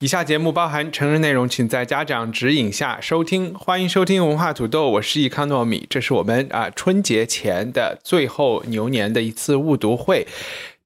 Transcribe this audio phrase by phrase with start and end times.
[0.00, 3.54] 以下节目包含成人内容，请在家长指引下收听。
[3.54, 10.26] 欢迎收听文化土豆，我是易康糯米，这是我们啊春节前的最后牛年的一次误读会。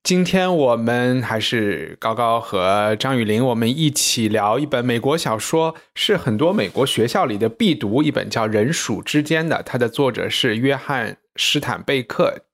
[0.04, 9.60] 今天我们还是高高和张雨林，我们一起聊一本美国小说，是很多美国学校里的必读一本，叫《人鼠之间》的。
[9.64, 12.44] 它的作者是约翰·施坦贝克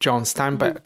[0.00, 0.78] （John Steinbeck），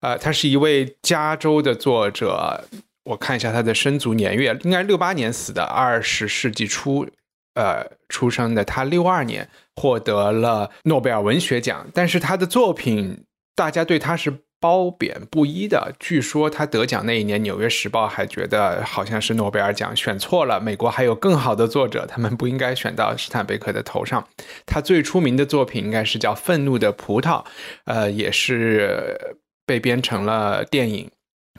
[0.00, 2.64] 呃，他是一位加州的作者。
[3.04, 7.06] 我看一下他的生卒年月，应该六八年死的，二十世纪初
[7.54, 8.64] 呃出生的。
[8.64, 14.42] 他六二年获得了诺贝尔文学奖，但是他的作品大家对他是。
[14.62, 15.92] 褒贬不一的。
[15.98, 24.24] 据说他得奖那一年，《纽约时报》还觉得好像是诺贝尔奖选错了，美国还有更好的作者，他们不应该选到史坦贝克的头上。
[24.64, 27.42] 他最出名的作品应该是叫《愤怒的葡萄》，
[27.86, 31.10] 呃，也是被编成了电影。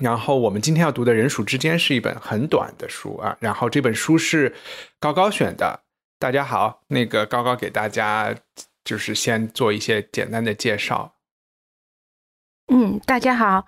[0.02, 3.38] 然后我们今天要读的《人鼠之间》是一本很短的书啊。
[3.40, 4.56] 然后这本书是
[5.00, 5.82] 高高选的。
[6.20, 8.34] 大家好，那个高高给大家
[8.84, 11.16] 就是先做一些简单的介绍。
[12.68, 13.68] 嗯，大家好，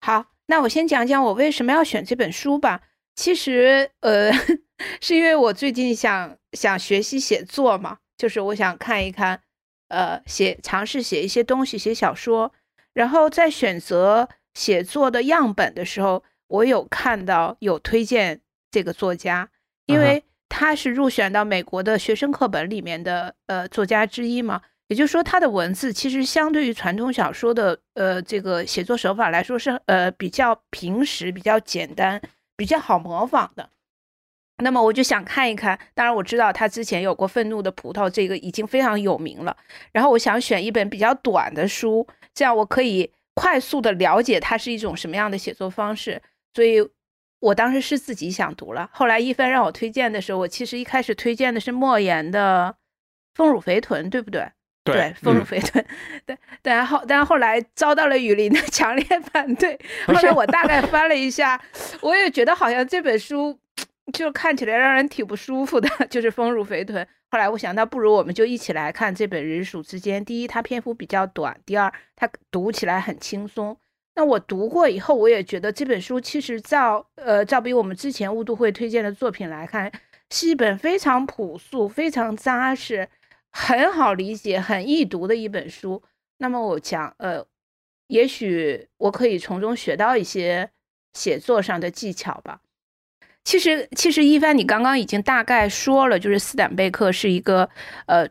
[0.00, 2.80] 好，那我先讲讲我为什么要选这本书吧。
[3.14, 4.32] 其实，呃，
[5.00, 9.42] 是因为我最近想想学习写作嘛，就是我想看一看，
[9.88, 12.52] 呃，写尝试写一些东西，写小说。
[12.94, 19.48] 然后在选择写作的样本的时候，我有看到有推荐这个作家，
[19.86, 24.62] 因为他是入选到美国的学生课本里面的呃作家之一嘛。
[24.88, 32.20] 也就是说，他的文字其实相对于传统小说的呃这个写作手法来说是呃比较平实、比较简单、
[32.54, 33.70] 比较好模仿的。
[34.62, 39.56] 那么我就想看一看，当然我知道他之前有过《愤怒的葡萄》，这个已经非常有名了。
[39.90, 46.22] 然后我想选一本比较短的书，这样我可以快速的了解它是一种什么样的写作方式。
[46.54, 46.80] 所以
[47.40, 48.88] 我当时是自己想读了。
[48.92, 52.74] 后来一帆让我推荐的时候，我其实一开始推荐的是莫言的
[53.34, 54.48] 《丰乳肥臀》，对不对？
[54.84, 55.82] 对，丰乳肥臀，
[56.26, 59.78] 对，但后，但后来遭到了雨林的 强烈反对。
[60.06, 61.58] 后来我大概翻了一下，
[62.02, 63.58] 我也觉得好像这本书
[64.12, 67.06] 就看起来让人挺不舒服的， 就是丰乳肥臀。
[67.34, 70.22] 后来我想，那不如我们就一起来看这本《人鼠之间》。
[70.24, 73.76] 第一，它篇幅比较短；第二，它读起来很轻松。
[74.14, 79.90] 那我读过以后，我也觉得这本书其实照呃照比我们之前雾都会推荐的作品来看，
[80.30, 83.08] 是一本非常朴素、非常扎实。
[83.50, 86.00] 很好理解、很易读的一本书。
[86.38, 87.44] 那么我讲，呃，
[88.06, 90.70] 也许我可以从中学到一些
[91.14, 92.60] 写作上的技巧吧。
[93.44, 97.68] 其实，其实一帆，你刚刚已经大概说了，就是斯坦贝克是一个
[98.06, 98.26] 呃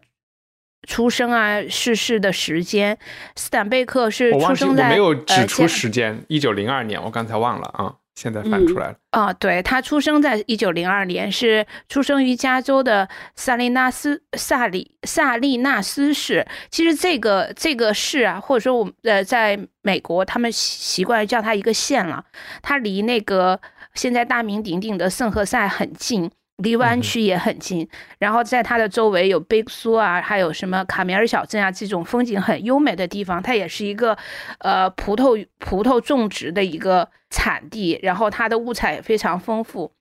[0.88, 2.97] 出生啊、逝世的时间。
[3.35, 7.96] 斯坦贝克是出生在没有指出时间，一九零二年，我刚才忘了啊。
[8.16, 9.34] 现在翻出来了啊！
[9.34, 16.45] 对他出生在一九零二年，是出生于加州的萨利纳斯萨里萨利纳斯市。
[16.69, 22.24] 其实这个这个市啊，或者说我们呃，在美国他们习惯叫它一个县了。
[22.62, 23.59] 它离那个
[23.93, 26.31] 现在大名鼎鼎的圣何塞很近。
[26.57, 27.85] 离湾区也很近，
[28.19, 34.15] 然后在它的周围有贝克苏啊，还有什么卡米尔小镇啊，这种风景很优美的地方，它也是一个
[34.59, 39.91] 呃葡萄葡萄种植的一个产地，然后它的物产也非常丰富。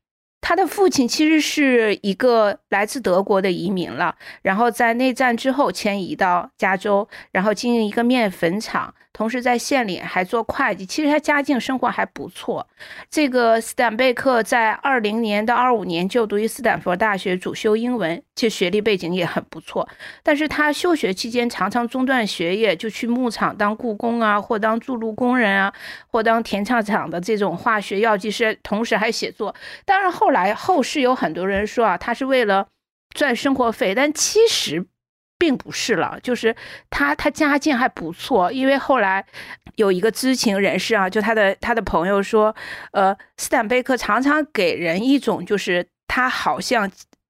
[0.42, 8.94] 他的父亲其实是一个来自德国的移民了，然后在内战之后迁移到加州，然后经营一个面粉厂。
[9.12, 12.66] 同时在县里还做会计，其实他家境生活还不错。
[13.10, 19.88] 这个斯坦贝克在二零年到二五年就读于斯坦福大学，主修英文，其实学历背景也很不错。
[20.22, 25.72] 但是他休学期间常常中断学业，就去牧场当雇工啊，或当筑路工人啊，
[26.06, 29.54] 或当填唱厂的这种化学药剂师，同时还写作。
[29.84, 32.66] 当然后来后世有很多人说啊，他是为了
[33.14, 34.86] 赚生活费，但其实。
[35.42, 36.54] 并不是了，就是
[36.88, 39.26] 他，他家境还不错，因为后来
[39.74, 42.54] 有一个知情人士啊，就他的他的朋友说，
[42.92, 46.88] 呃，斯坦贝克常常给人一种就是他好像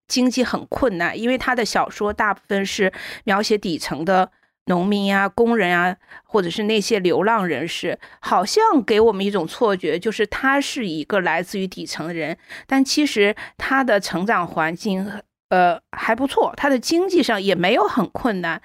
[0.09, 2.93] 经济很困难，因为他的小说大部分是
[3.25, 4.31] 描写底层的
[4.67, 12.37] 农民啊、工人啊，或者是那些流浪人士，好像给我们一种错觉，就是他是一个来自于底层的人，
[12.67, 15.11] 但其实他的成长环境
[15.53, 18.63] 呃还不错，他的经济上也没有很困难。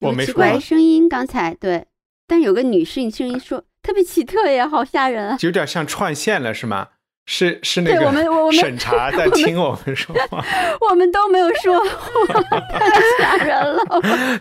[0.00, 1.86] 我没奇怪声音，刚才对，
[2.26, 6.88] 但有个女性声音说特别奇特呀，好吓人啊，有点像串线了，是吗？
[7.24, 10.44] 是是那个我们我们审查在听我们说话，
[10.90, 13.84] 我们都没有说话，太吓人了。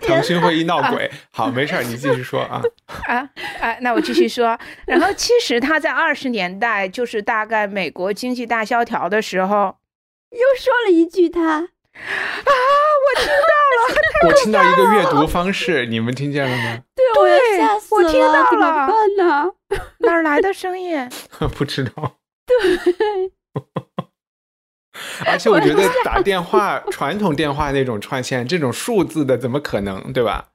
[0.01, 2.59] 腾讯会议闹鬼，好，没事儿，你继续说啊
[3.07, 3.29] 啊
[3.61, 3.77] 啊！
[3.81, 4.59] 那我继续说。
[4.87, 9.75] 然后其实他在二十年代，就是大概美国经济大萧条的时候，
[10.31, 11.67] 又说了一句他啊，
[13.05, 16.79] 我听到了， 我听到一个阅读方式，你们听见了吗？
[16.95, 19.51] 对，我吓死了，我听到了，怎么办呢？
[19.99, 21.09] 哪来的声音？
[21.57, 22.17] 不知道。
[22.45, 22.57] 对，
[25.25, 30.47] 而且我觉得打电话传统电话那种串线，这种数字的怎么可能，对吧？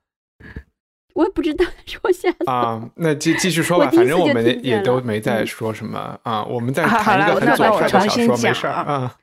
[1.14, 9.14] 我也不知道，说下啊，那继继续说吧，反正我们也都没在说什么啊，我们在谈一个很左派的小说，没事啊。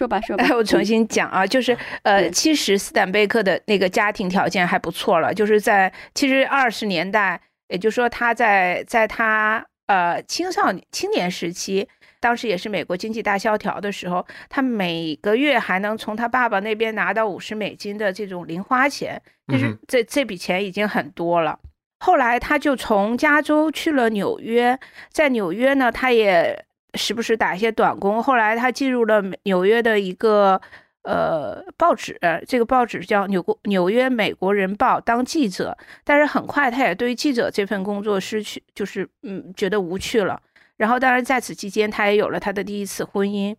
[0.00, 7.38] 说吧说吧，我重新讲啊，就是呃，其实斯坦贝克的那个家庭条件还不错了，就是在其实二十年代，
[7.68, 11.86] 也就是说他在在他呃青少年青年时期。
[12.18, 21.58] 当时也是美国经济大萧条的时候，他每个月还能从他爸爸那边拿到五十美金的这种零花钱，就是这这笔钱已经很多了。
[21.98, 24.78] 后来他就从加州去了纽约，
[25.10, 26.64] 在纽约呢，他也
[26.94, 28.22] 时不时打一些短工。
[28.22, 30.60] 后来他进入了纽约的一个
[31.02, 40.40] 呃报纸，这个报纸叫纽纽约美国人报当记者，但是很快他也对记者这份工作失去，就是嗯觉得无趣了。
[40.76, 43.54] 然后，当然在此期间，他也有了他的第一次婚姻。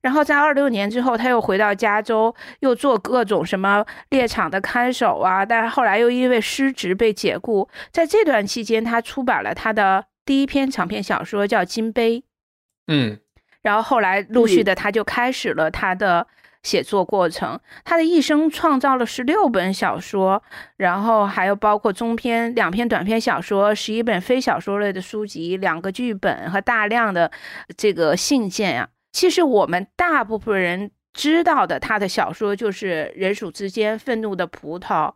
[0.00, 5.44] 然后在二六年之后，他又回到加州，又做各种什么猎场的看守啊。
[5.44, 7.68] 但是后来又因为失职被解雇。
[7.90, 12.18] 在这段期间，他出版了他的第一篇长篇小说，叫《金杯》。
[12.86, 13.18] 嗯，
[13.62, 16.26] 然后后来陆续的，他就开始了他的。
[16.64, 20.40] 写作过程，他的一生创造了十六本小说，
[20.76, 27.28] 然后还有包括中篇、两篇短篇小说、十一本非小说类的书籍、两个剧本和大量的
[27.76, 28.88] 这个信件啊。
[29.10, 35.08] 其实我们大部分人知道的他的小说就是《人鼠之间》、《愤怒的葡萄》、《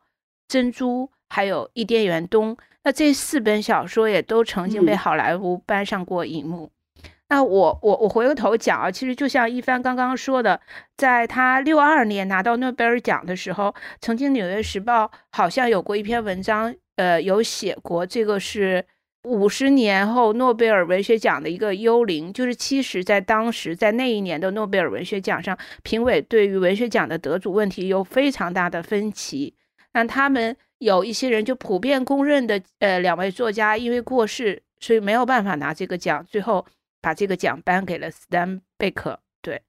[0.48, 2.56] 珍珠》，还有《伊甸园东》。
[2.82, 6.72] 那这四本小说也都曾经被好莱坞搬上过荧幕。
[7.28, 10.60] 那我我我回过头讲啊，其实就像一帆刚刚说的，
[10.96, 18.84] 在他六二年拿到诺贝尔奖的时候，曾经《纽约时报》好像有过一篇文章，呃，有写过这个是
[19.24, 29.52] 五十年后诺贝尔文学奖的一个幽灵，就是其实在当时在那一年的诺贝尔文学奖上，评委对于文学奖的得主问题有非常大的分歧，
[29.94, 36.64] 那他们有一些人就普遍公认的，呃，两位作家因为过世，所以没有办法拿这个奖，最后。
[37.06, 39.62] 把这个奖颁给了斯坦贝克，对，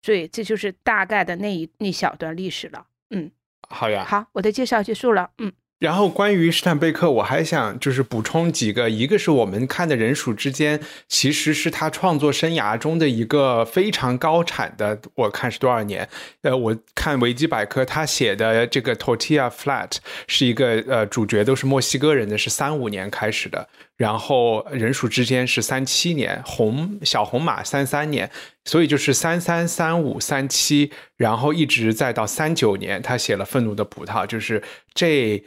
[0.00, 2.86] 所以这就是大概的那一那小段历史了。
[3.10, 3.30] 嗯，
[3.68, 5.30] 好呀，好，我的介绍结束了。
[5.36, 5.52] 嗯。
[5.78, 16.08] 然后关于史坦贝克，我还想就是补充几个，一个是我们看的人鼠之间，其实是他创作生涯中的一个非常高产的，我看是多少年？
[16.42, 19.92] 呃，我看维基百科，他写的这个 Tortilla Flat
[20.26, 28.28] 是一个呃主角都是墨西哥人的，是三五年开始的，然后人鼠之间是三七年，红小红马三三年，
[28.64, 34.60] 所以就是三三三五三七，然后一直再到三九年，他写了愤怒的葡萄，就是
[34.92, 35.40] 这。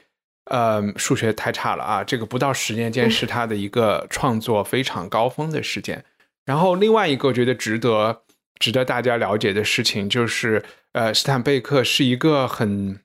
[0.45, 2.03] 呃，数学太差了啊！
[2.03, 6.03] 这个不到十年间是他的一个创作非常高峰的时间。
[6.45, 8.23] 然后另外一个我觉得值得
[8.59, 12.99] 值得大家了解的事情就是，呃，斯坦贝克是一个很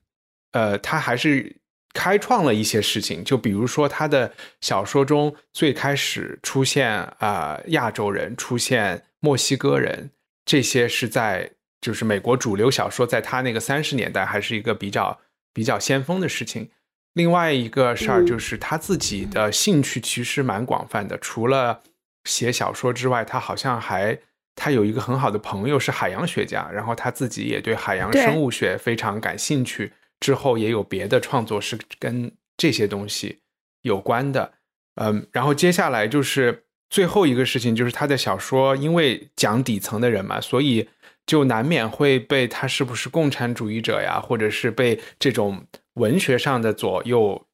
[0.51, 1.57] 呃，他还是
[1.93, 3.23] 开创了一些事情。
[3.23, 10.09] 就比如说他的小说中最开始出现啊亚洲人，出现墨西哥人，
[10.43, 15.19] 这些是在就是美国主流小说在他那个三十年代还是一个比较
[15.53, 16.71] 比较先锋的事情。
[17.17, 21.81] 另外一个事儿就是他自己的兴趣其实蛮广泛的，除了
[22.25, 24.19] 写小说之外，他好像还
[24.55, 29.93] 他有一个很好的朋友是海洋学家，然后他自己也对海洋生物学非常感兴趣。
[30.19, 33.39] 之后也有别的创作是跟这些东西
[33.81, 34.53] 有关的，
[35.01, 40.87] 嗯，然后接下来就是最后一个事情，就是他的小说因为讲底层的人嘛，所以
[41.25, 45.65] 就难免会被他是不是共产主义者呀，或者是被这种。
[45.97, 47.45] 文学上的左右，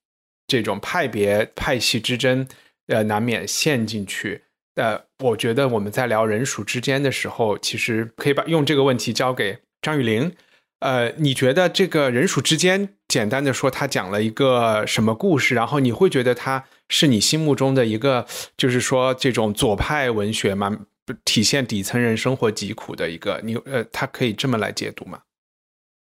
[0.45, 2.47] 这种派别派系之争，
[2.87, 4.43] 呃，难免陷进去。
[4.75, 10.33] 呃，我觉得我们在聊人鼠之间的时候，其实可以把用这个问题交给张雨玲。
[10.79, 15.55] 呃，你觉得这个人鼠之间，简单的说，他讲了一个什么故事？
[15.55, 18.25] 然后你会觉得他是你心目中的一个，
[18.57, 20.85] 就是说这种左派文学嘛，
[21.23, 25.21] 体现底层人生活疾苦的一个，你呃，他可以这么来解读吗？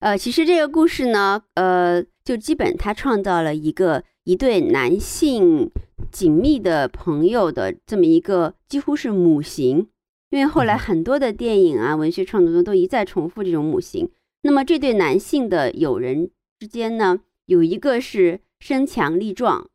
[0.02, 5.70] 呃，其实这个故事呢，呃，就基本他创造了一个一对男性
[6.10, 9.88] 紧密的朋友的这么一个几乎是母型，
[10.30, 14.10] 因为后来很多的电影啊、文学创作中都一再重复这种母型。
[14.42, 16.28] 那么这对男性的友人
[16.58, 19.70] 之间呢，有一个是身强力壮、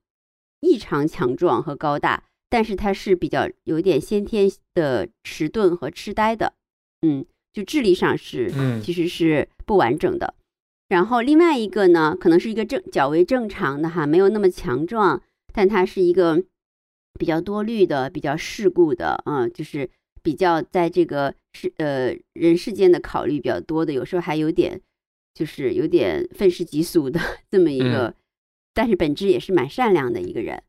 [0.60, 6.52] 异常强壮和高大，但是他是比较有点先天的迟钝和痴呆的，
[7.02, 7.26] 嗯，
[7.58, 10.36] 就智力上是，嗯，其实是不完整的。
[10.90, 15.22] 然后另外一个呢，可能是一个正较为正常的哈，没有那么强壮，
[15.54, 16.44] 但他是一个
[17.20, 19.90] 比较多虑的、比较世故的嗯，就是。
[20.24, 24.82] 比较在这个世呃人世间的考虑比较多的，有时候还有点
[25.34, 27.18] 就是有点愤世嫉俗的
[27.50, 28.14] 这么一个，
[28.74, 30.62] 但是本质也是蛮善良的一个人。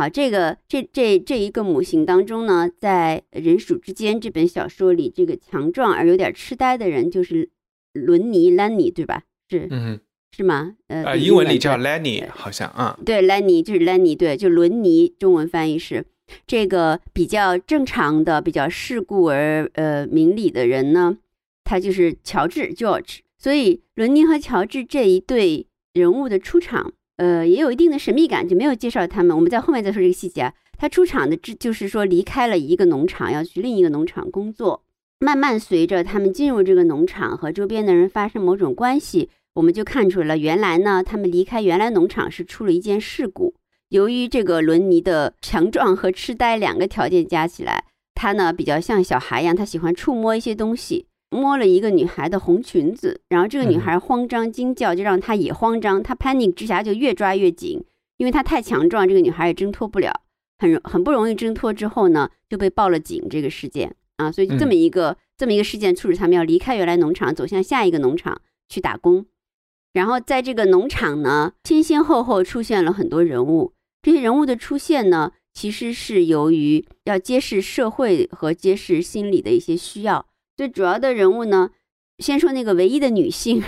[0.00, 7.50] 好，这个这这这一个母型当中呢，在人鼠之间这本小说里，这个强壮而有点痴呆的人就是
[7.92, 9.24] 伦尼 Lenny 对吧？
[9.50, 10.00] 是，嗯，
[10.34, 10.76] 是吗？
[10.86, 16.06] 呃，英文里叫 Lenny 好像啊，对，Lenny 就是 Lenny，对，就伦尼，中文翻译是。
[16.46, 21.18] 这个比较正常的、比较世故而呃明理的人呢，
[21.62, 23.18] 他就是乔治 George。
[23.36, 29.36] 所以伦尼和乔治这一对人物的出场，呃，也有一定的神秘感，就没有介绍他们。
[29.36, 30.54] 我们在后面再说这个细节啊。
[30.78, 34.82] 他出场的，这就是说离开了一个农场，要去另一个农场工作。
[35.18, 43.54] 慢慢随着他们进入这个农场和周边的人发生某种关系，我们就看出来了，原来呢，他们离开原来农场是出了一件事故。
[43.90, 47.84] 由于这个伦尼的强壮和痴呆两个条件加起来，
[48.14, 57.82] 他呢比较像小孩一样，他喜欢触摸一些东西，摸了一个女孩的红裙子，然后这个女孩慌张惊叫，就让他也慌张，他 panic 之下就越抓越紧，
[58.18, 60.12] 因为他太强壮，这个女孩也挣脱不了，
[60.58, 63.26] 很很不容易挣脱之后呢，就被报了警。
[63.30, 69.24] 这个事件啊，所以这么一个这么一个事件，促使他们要离开原来农场，走向下一个农场去打工。
[69.92, 73.72] 然后在这个农场呢，先先后后出现了很多人物。
[74.02, 80.26] 这些人物的出现呢，其实是由于要揭示社会和揭示心理的一些需要。
[80.60, 81.70] 最主要的人物呢，
[82.18, 83.62] 先说那个唯一的女性。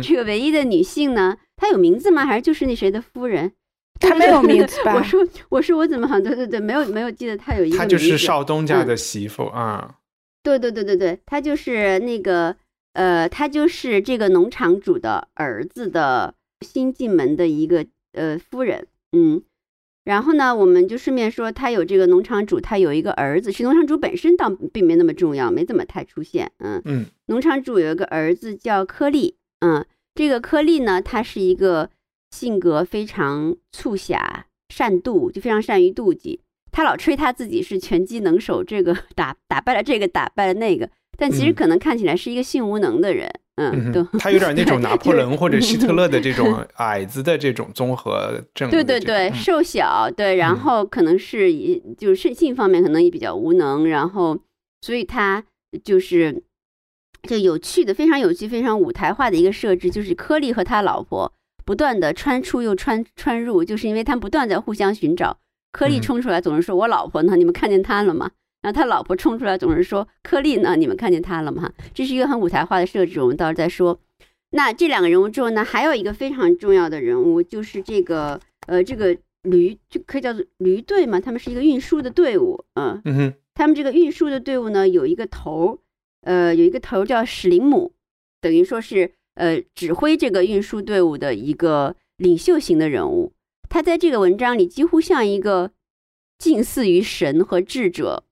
[0.00, 2.24] 这个唯一的女性呢，她有名字吗？
[2.24, 3.50] 还是就是那谁的夫人？
[3.98, 4.94] 她没有名字吧？
[4.94, 7.76] 我说，我说，我怎么好像对对对，没有没有记得她有一个。
[7.76, 9.96] 她就是少东家的媳妇啊。
[10.44, 12.54] 对对对对对，她就是那个
[12.92, 19.42] 呃，她就是这个农场主的儿子的新进门的一个呃夫人，嗯。
[20.04, 23.52] 然后呢，我们就顺便说，他有这个农场主，他有一个儿子。
[23.52, 26.50] 其实农场主本身倒并没那么重要，没怎么太出现。
[26.58, 29.36] 嗯嗯，农场主有一个儿子叫柯利。
[29.60, 31.90] 嗯，这个柯利呢，他是一个
[32.30, 36.40] 性格非常促狭、善妒，就非常善于妒忌。
[36.72, 40.90] 他老吹他自己是拳击能手，这个 打打败了这个，打败了那个。
[41.16, 43.30] 但其实可能看起来是一个性无能的人。
[43.70, 48.70] 嗯，他有点那种 拿破仑或者希特勒的这种 矮子的这种综合症。
[48.70, 51.52] 对对对，瘦小，对，然后可能是
[51.96, 54.38] 就是性方面可能也比较无能，然后
[54.80, 55.44] 所以他
[55.84, 56.42] 就是
[57.28, 61.32] 就有趣的，非常有趣，非常舞台化的一个设置，就是柯利和他老婆
[61.64, 65.38] 不断的穿出又穿穿入，就是因为他们不断在互相寻找。
[65.70, 67.34] 柯利冲出来总是说：“我老婆呢？
[67.34, 70.76] 你们看见她了吗？”然后他老婆冲出来，总是说：“颗粒呢？
[70.76, 73.98] 你们看见他了吗？”这是一个很舞台化的设置，我们到时候再说。
[74.50, 85.80] 那这两个人物之后呢，还有一个非常重要的人物，就是这个呃，这个驴就可以叫做驴队嘛，他们是一个运输的队伍，嗯他们这个运输的队伍呢，有一个头，
[86.20, 87.92] 呃，有一个头叫史林姆，
[88.40, 93.32] 等于说是呃指挥这个运输队伍的一个领袖型的人物。
[93.68, 95.72] 他在这个文章里几乎像一个
[96.38, 98.24] 近似于神和智者。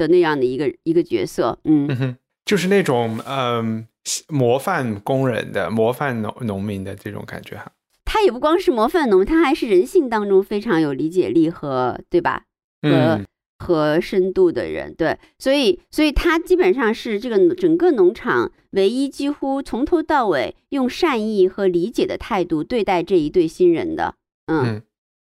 [0.00, 2.16] 的那样的一个一个角色，嗯，
[2.46, 3.86] 就是那种嗯
[4.28, 7.70] 模范工人的模范农农民的这种感觉哈。
[8.06, 12.44] 他也不光是模范农，他还是人性当中非常有理解力和对吧？
[12.82, 13.20] 和
[13.58, 24.14] 和深度的人，对，所以所以他基本上是这个整个农场唯一几乎从头到尾用善意和理解的态度对待这一对新人的，
[24.46, 24.80] 嗯。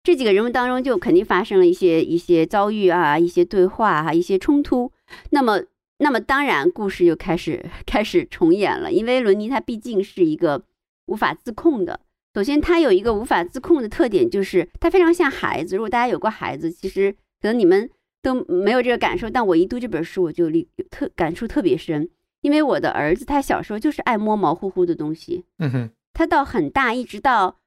[0.02, 4.90] 这几个人物当中，就肯定发生了一些一些遭遇啊，一些对话啊，一些冲突。
[5.30, 5.61] 那么，
[5.99, 8.90] 那么当然，故事就开始 开始重演了。
[8.90, 10.64] 因为伦尼他毕竟是一个
[11.07, 12.00] 无法自控的。
[12.35, 15.76] 首先，他有一个无法自控的特点，就是他非常像孩子。
[15.76, 17.90] 如果大家有过孩子，其实可能你们
[18.23, 20.49] 都没有这个感受，但我一读这本书，我就
[20.90, 22.09] 特感触特别深。
[22.40, 27.59] 因为我的儿子他小时候就是爱摸毛乎乎的东西，嗯哼，他到很大，一直到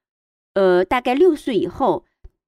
[0.54, 2.04] 呃大概六岁以后，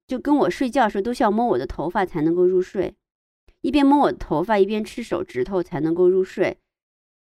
[0.07, 2.95] 就跟我睡觉的时候都需要摸我的头发才能够入睡，
[3.61, 6.59] 一边摸我的头发一边吃手指头才能够入睡。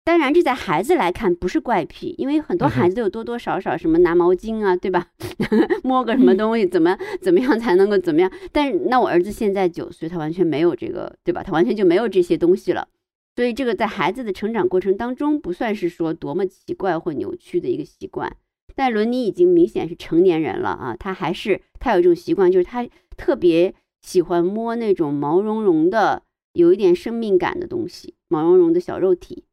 [0.06, 5.08] 当然，这在孩子来看不是怪癖，因为很多孩子都有多多少少什么拿毛巾啊，对吧？
[5.82, 8.30] 摸个什么东西，怎么怎么样才能够怎么样？
[8.52, 11.42] 但是那我儿子现在九岁，他完全没有这个，对吧？
[11.42, 12.90] 他完全就没有这些东西了。
[13.38, 18.36] 所以这个在孩子的成长过程当中，不算是说多么奇怪或扭曲的一个习惯。
[18.76, 29.44] 但伦尼已经明显是成年人了啊，他还是他有一种习惯，就是他特别喜欢摸那种毛茸茸的、有一点生命感的东西，毛茸茸的小肉体。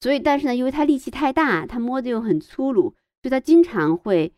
[0.00, 4.32] 所以，但是呢，因为他力气太大，他摸的又很粗鲁，所以他经常会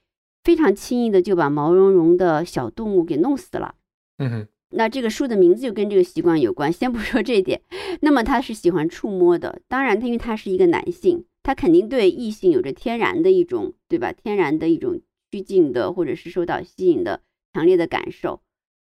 [0.45, 3.75] 非常轻易的就把毛茸茸的小动物给弄死了。
[4.18, 6.73] 嗯哼，那这个书的名字就跟这个习惯有关。
[6.73, 7.61] 先不说这一点，
[8.02, 9.61] 那么他是喜欢触摸的。
[9.66, 14.12] 当然，他因为他是一个男性，他肯定对异性有着天然的一种，对吧？
[14.12, 15.00] 天然的一种
[15.30, 17.22] 趋近的，或者是受到吸引的
[17.54, 18.42] 强烈的感受。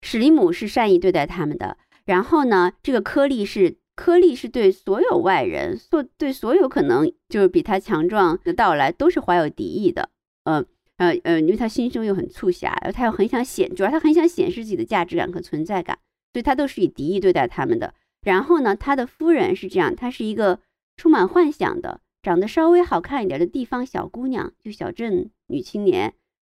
[0.01, 3.75] 史蒂姆是善意对待他们的，然后呢，这个颗粒是。
[3.97, 10.09] 颗粒是对所有外人，所对所有可能就是比他强壮的到来都是怀有敌意的。
[10.43, 10.65] 嗯
[10.97, 15.97] 呃呃，因为他心胸又很促狭，他又很想显，主要他很想显示自己的价值感和存在感，
[16.33, 17.93] 所以他都是以敌意对待他们的。
[18.21, 20.59] 然后呢，他的夫人是这样，她是一个
[20.97, 26.15] 充满幻想的，长得稍微好看一点的地方小姑娘，就小镇女青年，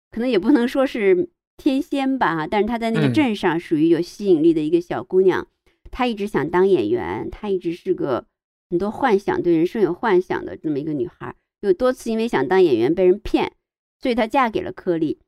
[0.09, 5.47] 可能也不能说是天仙吧，但是她在那个镇上属于有吸引力的一个小姑娘。
[5.91, 8.25] 她一直想当演员，她一直是个
[8.71, 11.35] 很多幻想、对人生有幻想的这么一个女孩。
[11.61, 13.53] 有多次因为想当演员被人骗，
[14.01, 15.19] 所以她嫁给了柯利。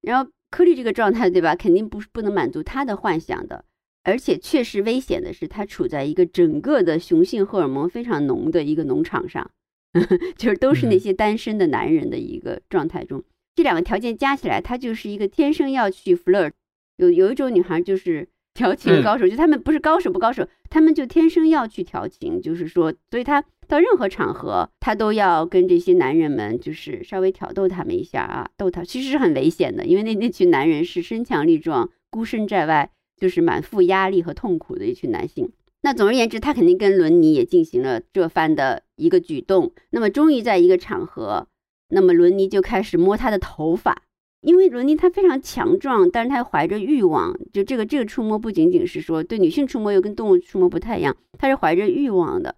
[0.00, 1.54] 然后柯利这个状态，对吧？
[1.54, 3.66] 肯定不是不能满足她的幻想的。
[4.02, 9.50] 而且确实危险的是，她处在一个整个的雄性荷尔蒙非常浓的一个农场上，
[10.36, 13.22] 就是都是那些单身的男人的一个状态中。
[13.54, 16.52] 这两个条件加起来，她就是一个天生要去 flirt。
[16.96, 18.28] 有有一种女孩就是。
[18.52, 35.48] 调情高手，就他们不是高手不高手，他们就天生要去调情，就是说，所以他到任何场合，他都要跟这些男人们，就是稍微挑逗他们一下啊，逗他，其实是很危险的，因为那那群男人是身强力壮、孤身在外，就是满腹压力和痛苦的一群男性。
[35.82, 39.72] 那总而言之，他肯定跟伦尼也进行了这番的一个举动。
[39.90, 41.48] 那么，终于在一个场合，
[41.88, 44.02] 那么伦尼就开始摸他的头发。
[44.42, 47.38] 因为伦尼他非常强壮，但是他怀着欲望。
[47.52, 52.56] 就这个这个触摸不仅仅是说对女性触摸，又跟动物触摸不太一样，他是怀着欲望的。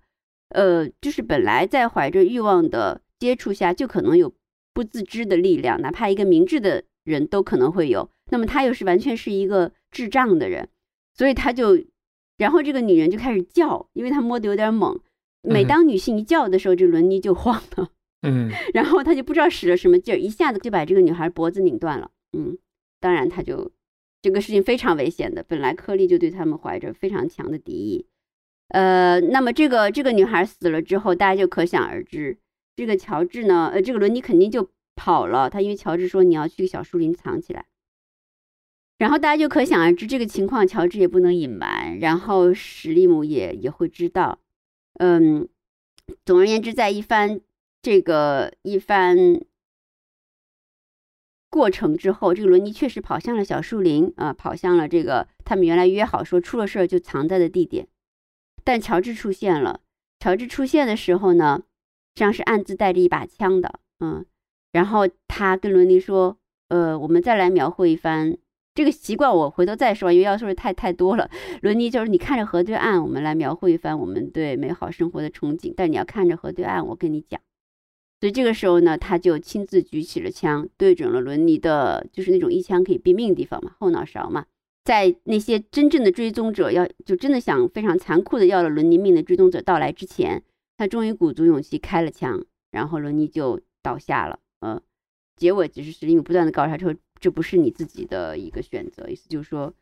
[0.51, 4.33] 呃，就是本来在怀着欲望的接触下，就可能有
[4.73, 8.09] 不自知的力量，哪怕一个明智的人都可能会有。
[8.31, 10.69] 那么他又是完全是一个智障的人，
[11.15, 11.77] 所以他就，
[12.39, 14.99] 然后这个女人就开始叫，因为她摸得有点猛。
[15.43, 17.89] 每当女性一叫的时候，这伦尼就慌了。
[18.23, 22.11] 嗯， 然后他就不知道使了什么劲儿，一下子就把这个女孩脖子拧断了。
[22.37, 22.57] 嗯，
[23.01, 23.73] 当然他就
[24.23, 28.07] 这个事情非常危险的，本来柯利就对他们怀着非常强的敌意。
[28.69, 32.39] 呃，那么这个这个女孩死了之后，大家就可想而知，
[32.77, 35.51] 这个乔治呢，呃，这个伦尼肯定就跑了。
[35.51, 37.67] 他因为乔治说你要去小树林藏起来，
[39.03, 44.39] 然后大家就可想而知这个情况，乔治也不能隐瞒，然后史利姆也也会知道。
[45.01, 45.49] 嗯，
[46.25, 47.41] 总而言之，在一番。
[47.85, 49.41] 这个一番
[51.51, 57.89] 过程之后，这个伦尼确实跑向了小树林啊，跑向了这个他们原来约好说出了事儿就藏在的地点。
[58.63, 59.81] 但乔治出现了，
[60.21, 61.65] 乔治出现的时候呢，
[62.15, 64.25] 实际上是暗自带着一把枪的，嗯，
[64.71, 66.39] 然后他跟伦尼说
[66.71, 68.39] ：“呃，我们再来描绘一番
[68.75, 71.31] 这个习惯，我回头再说，因为要说的太太多了。”
[71.61, 77.41] 伦尼就是你看着河对岸，我们来描绘一番我们对美好生活的憧憬，但你要看着河对岸，我跟你讲。
[78.21, 84.47] 所以这个时候呢，他就亲自举起了枪，对准了伦尼的，就是那种一枪可以毙命的地方嘛，后脑勺嘛。
[84.85, 90.43] 在那些真正的追踪者要就真的想非常残酷的要了伦尼命的追踪者到来之前，
[90.77, 94.39] 他终于鼓足勇气开了枪，然后伦尼就倒下了。
[94.61, 94.81] 呃，
[95.37, 99.73] 结尾只是史蒂姆不断的告诉他说，这不是你自己的一个选择，意思就是说，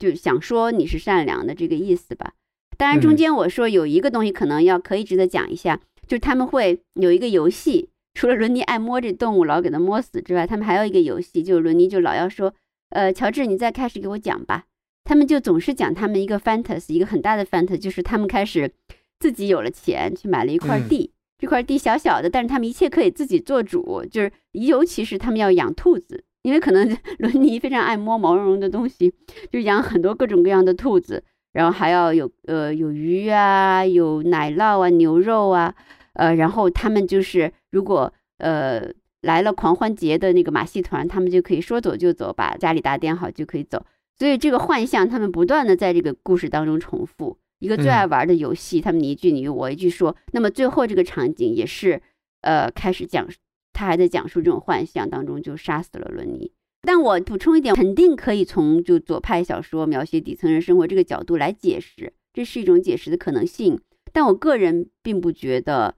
[0.00, 2.32] 就想说你是善良的这个意思吧。
[2.76, 5.80] 当然中间我说有一个东西可能要可以值得讲一下。
[6.06, 12.54] 就是他们会有一个游戏，除了伦尼爱摸这动物，老给它摸死之外，他们还有一个游戏，就是伦尼就老要说，
[12.90, 14.66] 呃，乔治，你再开始给我讲吧。
[15.02, 18.70] 他们就总是讲他们一个 fantasy，一个很大的 fantasy，就是他们开始
[19.18, 29.12] 自己有了钱，去买了一块地，这块地小小的，但是他们一切可以自己做主，就是尤其是他们要养兔子，因为可能伦尼 非常爱摸毛茸茸的东西，
[29.50, 35.74] 就养很多各种各样的兔子，然后还要有呃有鱼啊，有奶酪啊，牛肉啊。
[36.12, 38.88] 呃，然后他们就是如果呃
[39.22, 43.84] 来了狂欢节的那个马戏团，他们就可以说走就走，把家里打点好就可以走。
[44.16, 50.14] 所以这个幻象，他们不断的在这个故事当中重复一个最爱玩的游戏，他们你一句你我一句说。
[50.32, 52.00] 那么最后这个场景也是，
[52.42, 53.26] 呃，开始讲，
[53.76, 56.50] 他还在讲述这种幻象当中就杀死了伦尼。
[56.80, 63.80] 但我补充一点，肯定可以从就左派小说描写底层人生活这个角度来解释，这是一种解释的可能性。
[64.12, 65.96] 但我个人并不觉得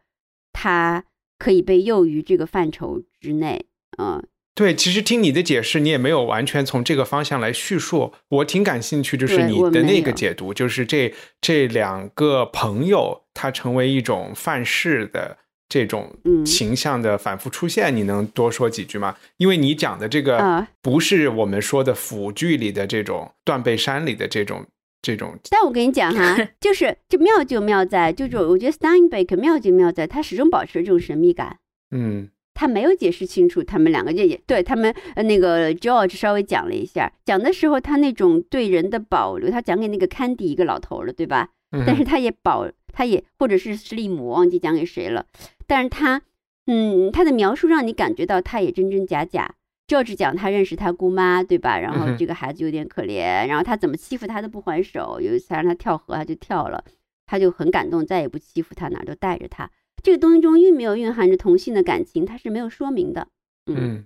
[0.52, 1.04] 他
[1.38, 3.66] 可以被囿于这个范畴之内，
[3.98, 4.26] 嗯。
[4.54, 8.12] 对，其实听你的解释，你也没有完全从这个方向来叙述。
[8.28, 16.10] 我挺感兴趣，就是你的那个解读，就是这这两个朋友他成为一种范式的这种
[16.46, 19.16] 形象的反复出现，你能多说几句吗？
[19.36, 24.64] 因为你讲的这个不是我们说的腐剧里的这种断背山里的这种
[25.02, 25.38] 这种。
[25.50, 31.58] 但我跟你讲哈， 就是这妙就妙在，就是我觉得 Steinbeck 妙就妙在，他始终保持这种神秘感。
[31.90, 32.30] 嗯。
[32.54, 41.50] 他没有解释清楚，他们两个就也对他们呃那个 George 稍微讲了一下，讲的时候他那种对人的保留，他讲给那个 Candy 一个老头了，对吧？
[41.86, 45.24] 但是他也保，他也或者是史利姆忘记讲给谁了，
[45.68, 46.22] 但是他
[46.66, 49.54] 嗯他的描述让你感觉到他也真真假假。
[49.86, 51.78] George 讲他认识他姑妈，对吧？
[51.78, 56.84] 然后这个孩子有点可怜，然后他怎么欺负他都不还手，有一次让他跳河他就跳了，
[57.26, 59.70] 他就很感动，再也不欺负他，哪都带着他。
[60.02, 63.28] 这个东西中蕴没有蕴含着同性的感情，他是没有说明的，
[63.66, 64.04] 嗯，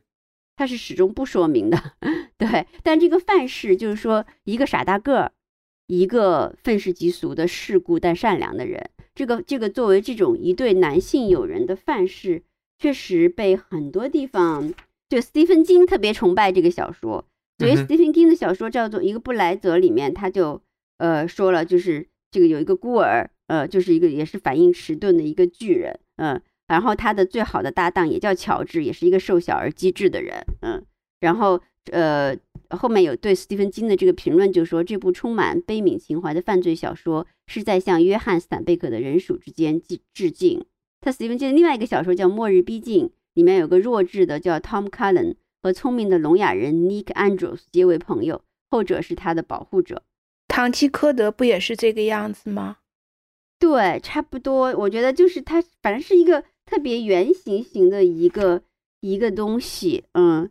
[0.55, 1.79] 他是始终不说明的，
[2.38, 2.66] 对。
[2.85, 5.33] 但这个范式就是说，一个傻大个儿，
[5.87, 12.42] 一个愤世嫉俗的世故但善良的人，这个这个作为这种一对男性友人的范式，
[12.79, 14.73] 确实被很多地方，
[15.09, 17.25] 就斯蒂芬金特别崇拜这个小说，
[17.59, 20.61] 所以斯蒂芬金的小说叫做一个布莱泽里面，他就
[20.99, 23.31] 呃说了，就是这个有一个孤儿。
[23.49, 30.83] 呃，就是一个也是反应迟钝的一个巨人，嗯，然后他的最好的搭档也叫乔治，也是一个瘦小而机智的人，嗯，
[31.21, 32.35] 然后呃
[32.77, 40.65] 后面有对斯蒂芬金的这个评论，就说这部充满悲悯情怀的犯罪小说是在向约翰斯坦贝克的人鼠之间致致敬。
[41.01, 50.03] 他斯蒂芬金的另外一个小说叫《末日逼近》，里面有个弱智的叫 Tom Cullen 和聪明的聋哑人 Nick Andrews 结为朋友，后者是他的保护者。
[50.49, 52.77] 唐吉诃德不也是这个样子吗？
[53.59, 54.75] 对，差不多。
[54.77, 58.63] 我觉得就是它，反正是一个特别圆形型的一个
[59.01, 60.05] 一个东西。
[60.13, 60.51] 嗯，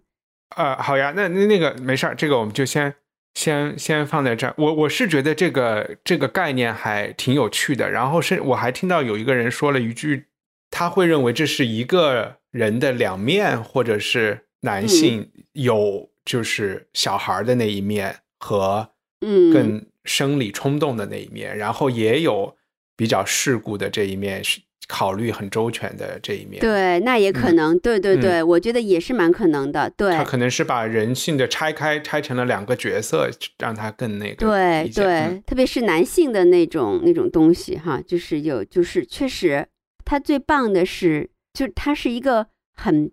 [0.55, 2.93] 呃，好呀，那那那个没事儿，这个我们就先
[3.33, 4.53] 先先放在这儿。
[4.57, 7.89] 我我是觉得这个这个概念还挺有趣的。
[7.89, 10.27] 然后是我还听到有一个人说了一句，
[10.69, 18.89] 他会认为这是一个人的两面，或者是男性有就是小孩的那一面和
[19.25, 22.55] 嗯更生理冲动的那一面，然后也有。
[22.97, 24.61] 比较世故的这一面是
[24.91, 30.13] 考虑很周全的这一面，对，那也可能，对对对，我觉得也是蛮可能的，对。
[30.13, 34.35] 他可能是把人性的拆开，拆成了两个角色，让他更那个。
[34.35, 39.65] 对对，特别是男性的那种那种东西哈，就是有，就是确实，
[40.03, 43.09] 他最棒的是，就是他是一个很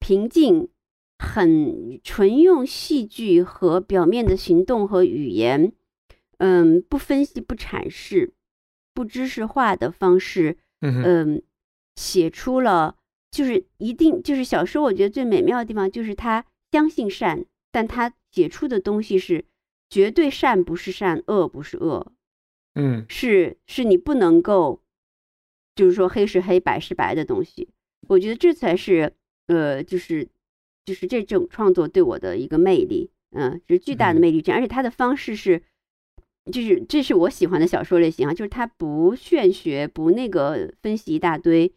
[0.00, 0.68] 平静、
[1.16, 5.72] 很纯用戏剧和表面的行动和语言，
[6.38, 8.34] 嗯，不分析不阐释。
[8.92, 11.42] 不知识化的方式，嗯，
[11.96, 12.96] 写出了
[13.30, 19.44] 就是一定就是小说，我觉得最美妙的地方就是他相信善，但他写出的东西是
[19.88, 22.12] 绝对善不是善，恶不是恶，
[22.74, 24.82] 嗯，是是你不能够，
[25.74, 27.68] 就是说黑是黑，白是白的东西。
[28.08, 29.12] 我觉得这才是
[29.46, 30.28] 呃，就是
[30.84, 34.40] 就是这种创作对我的一个魅力，嗯，是巨大的魅力。
[34.40, 35.62] 这而且他的方式是。
[36.50, 41.72] 就是这是我喜欢的小说类型啊，就是它不玄学，不那个分析一大堆，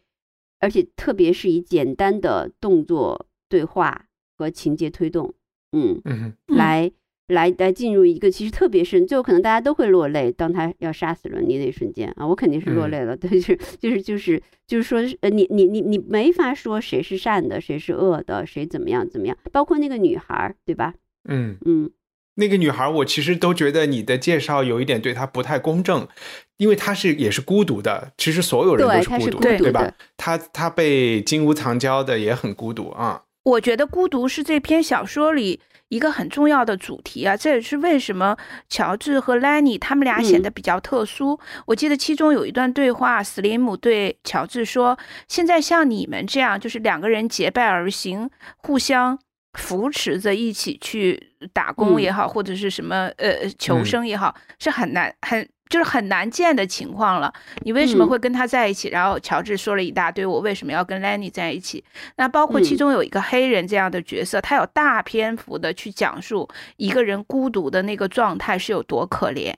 [0.60, 5.34] 而且特别是以简单的动作对话和情节推动，
[5.72, 6.90] 嗯嗯，来
[7.28, 20.94] 来来进入一个其实特别深，最后可能大家都会落泪，当他要杀死伦尼那一瞬间啊，我肯定是落泪了，对，就是就是就是就是说，呃，你你你你没法说谁是善的，谁是恶的，谁怎么样怎么样，包括那个女孩，对吧？
[21.28, 21.90] 嗯嗯。
[22.36, 26.08] 那个女孩，我其实都觉得你的介绍有一点对她不太公正，
[26.56, 28.12] 因为她是也是孤独的。
[28.18, 29.92] 其实所有人都是孤独，的，对吧？
[30.16, 33.22] 她她被金屋藏娇的也很孤独啊。
[33.44, 38.36] 我觉得孤独是这篇小说里一个很重要的主题啊，这也是为什么
[38.68, 41.38] 乔治和莱尼他们俩显得比较特殊。
[41.66, 49.20] 我记得其中有一段对话，斯林姆对乔治说：“现在像你们这样，就是两个人结伴而行，互相。”
[49.54, 57.32] 扶持着一起去打工也好，或者是什么呃求生也好，是很难很就是很难见的情况了。
[57.62, 58.88] 你为什么会跟他在一起？
[58.88, 61.82] 然后乔治说了一大堆，我为什么要跟 Lenny 在一起？
[62.16, 69.52] 那包括其中有一个黑人这样的角色，他有大篇幅的去讲述一个人孤独的那个状态是有多可怜。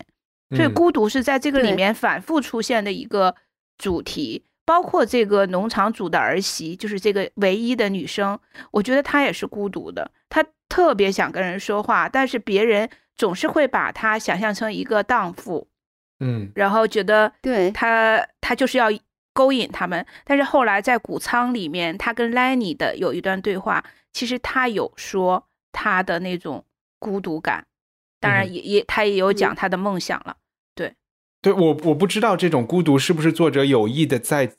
[0.54, 3.34] 所以孤独是在这个里面反复出现的一个
[3.76, 4.44] 主题。
[4.66, 8.38] 包括这个农场主的儿媳，就是这个唯一的女生，
[8.72, 10.10] 我觉得她也是孤独的。
[10.28, 15.68] 她特别想跟人说话，但是别人总是会把她想象成一个荡妇，
[16.18, 18.88] 嗯，然后觉得对她她就是要
[19.32, 20.04] 勾引他们。
[20.24, 26.64] 但是后来在谷仓里面，她跟 Lenny 的有一段对话，其实她有说她的那种
[26.98, 27.64] 孤独感，
[28.18, 30.36] 当然也也她也有讲她的梦想了。
[31.42, 34.50] 对我我不知道这种孤独是不是作者有意的在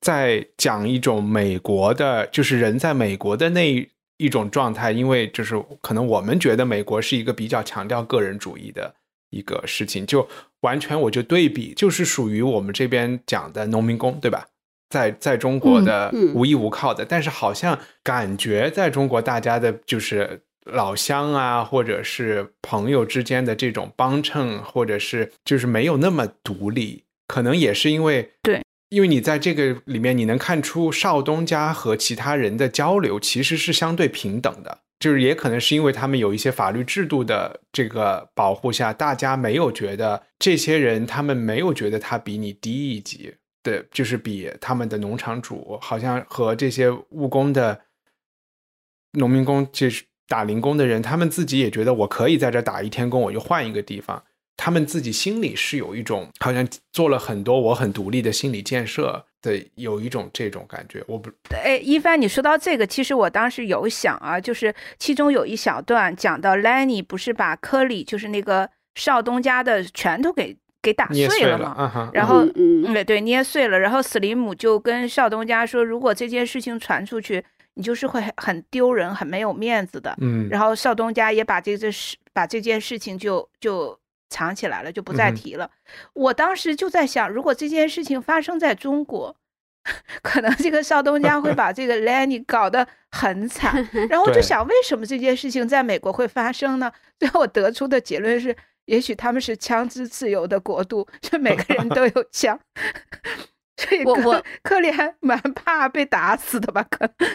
[0.00, 8.94] 在讲一种美国的，就是人在美国的那一种状态，因为就是可能我们觉得美国是一个比较强调个人主义的
[9.30, 10.28] 一个事情，就
[10.60, 14.46] 完全我就对比，就是属于我们这边讲的农民工，对吧？
[14.90, 20.42] 在在中国的无依无靠的，但是好像感觉在中国大家的就是。
[20.72, 47.80] 老乡啊，或者是朋友之间的这种帮衬，或者是就是没有那么独立，可能也是因为对，因为你在这个里面，你能看出少东家和其他人的交流其实是相对平等的，就是也可能是因为他们有一些法律制度的这个保护下，大家没有觉得这些人，他们没有觉得他比你低一级的，就是比他们的农场主好像和这些务工的
[49.12, 50.04] 农民工就是。
[50.28, 54.22] 打零工的人，他们自己也觉得我可以在这打一天工，我就换一个地方。
[54.60, 61.02] 他们自己心里是有一种好像做了很多我很独立的心理建设的，有一种这种感觉。
[61.06, 77.44] 我不，哎，一帆，你说到这个，其实我当时有想啊，就是其中有一小段讲到 Lenny 不是把科里就是那个少东家的拳头给给打碎了嘛，然后嗯，对对，捏碎了，然后史林姆就跟少东家说，如果这件事情传出去。
[77.78, 80.12] 你就是会很丢人，很没有面子的。
[80.20, 83.96] 嗯，然后少东家也把这件事把这件事情就就
[84.28, 85.70] 藏起来了，就不再提了。
[86.12, 89.36] 我当时就在想，如果这件事情发生在中国，
[90.22, 93.88] 可能这个少东家会把这个 Lenny 搞得很惨。
[94.10, 96.90] 然后我就想，为什么这件事情在美国会发生呢？
[97.16, 102.58] 最后我得出的结论是，也许他们是枪支自由的国度，就每个人都有枪。
[103.76, 106.84] 所以，我我克里还蛮怕被打死的吧？
[106.90, 107.28] 可能。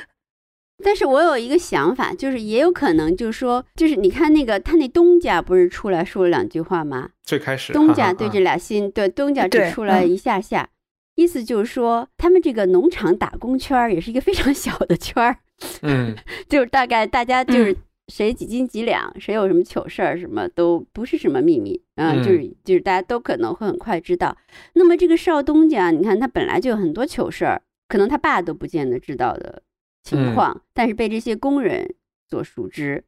[0.84, 7.10] 但是我有一个想法，就是也有可能，就是说，就是你看那个他那东家不是出来说了两句话吗？
[7.24, 10.68] 最开始东家对这俩新对东家只出来一下下，
[11.16, 15.38] 意思就是说他们这个农场打工圈儿也是一个非常 小的圈儿，
[15.84, 16.16] 嗯，
[16.50, 17.76] 就是大概大家就是
[18.08, 24.36] 谁几斤几两，谁有什么糗事儿，什么都不是什么秘密啊，就是就是大家都可能会很快知道。
[24.74, 29.62] 那么这个少东家，你看他本来就有很多糗事儿，可能他爸都不见得知道的。
[30.04, 31.96] 情况，但是被这些工人
[32.30, 33.04] 所熟知，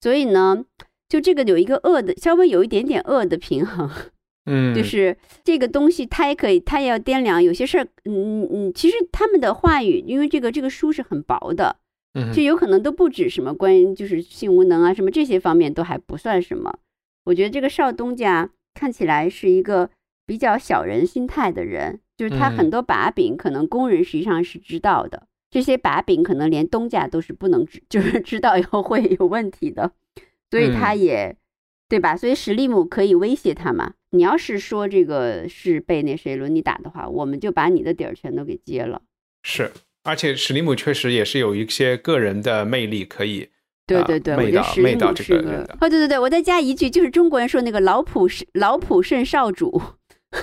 [0.00, 0.64] 所以呢，
[1.08, 3.90] 就这个有一个恶的，稍微有一点点恶的平衡，
[4.46, 11.76] 嗯，就是这个东西，它也可以，它也要掂量有些事儿，嗯嗯，其实他们的话语，因为这个这个书是很薄的，
[12.14, 16.78] 嗯，就有可能都不止什么关于就是性无能啊什么这些方面都还不算什么。
[17.24, 19.90] 我觉得这个少东家看起来是一个
[20.26, 25.26] 比较小人心态的人，就是他很多把柄，可能工人实际上是知道的。
[25.50, 29.92] 这些把柄可能连东家都是不能知， 就是知道以后会有问题的，
[30.50, 31.36] 所以他也，
[31.88, 32.16] 对吧？
[32.16, 33.94] 所以史利姆可以威胁他嘛？
[34.12, 39.02] 你要是说这个是被那谁轮你打的话，我们就把你的底儿全都给揭了。
[39.42, 39.72] 是，
[40.04, 43.48] 而且史利姆确实也是有一些个人的魅力可以。
[43.86, 45.62] 对对对，我觉得史利姆是个。
[45.80, 49.82] 哦，对对对，我再加一句，就是中国人说那个老普是老普胜少主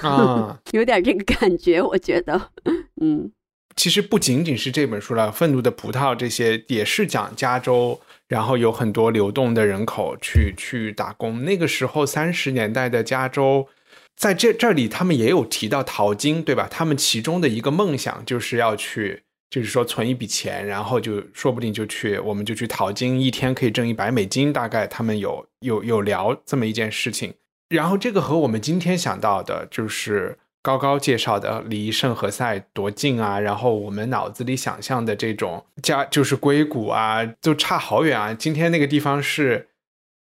[0.02, 2.52] 啊， 有点这个感觉，我觉得，
[3.00, 3.32] 嗯。
[3.78, 11.46] 其实不仅仅是这本书了，《愤怒的葡萄》这些也是讲加州，然后有很多流动的人口去去打工。
[11.46, 13.68] 那个时候三十年代的加州，
[14.16, 16.68] 在这这里他们也有提到淘金，对吧？
[16.70, 27.36] 他们其中的一个梦想就是要去，就是说存一笔钱，然后就说不定就去，我们就去淘金，一天可以挣一百美金，大概他们有有有聊这么一件事情。
[27.70, 30.40] 然后这个和我们今天想到的就是。
[30.68, 38.34] 高高介绍的离圣何塞多近啊，然后我们脑子里想象的这种家就是硅谷啊，就差好远啊。
[38.34, 39.70] 今天那个地方是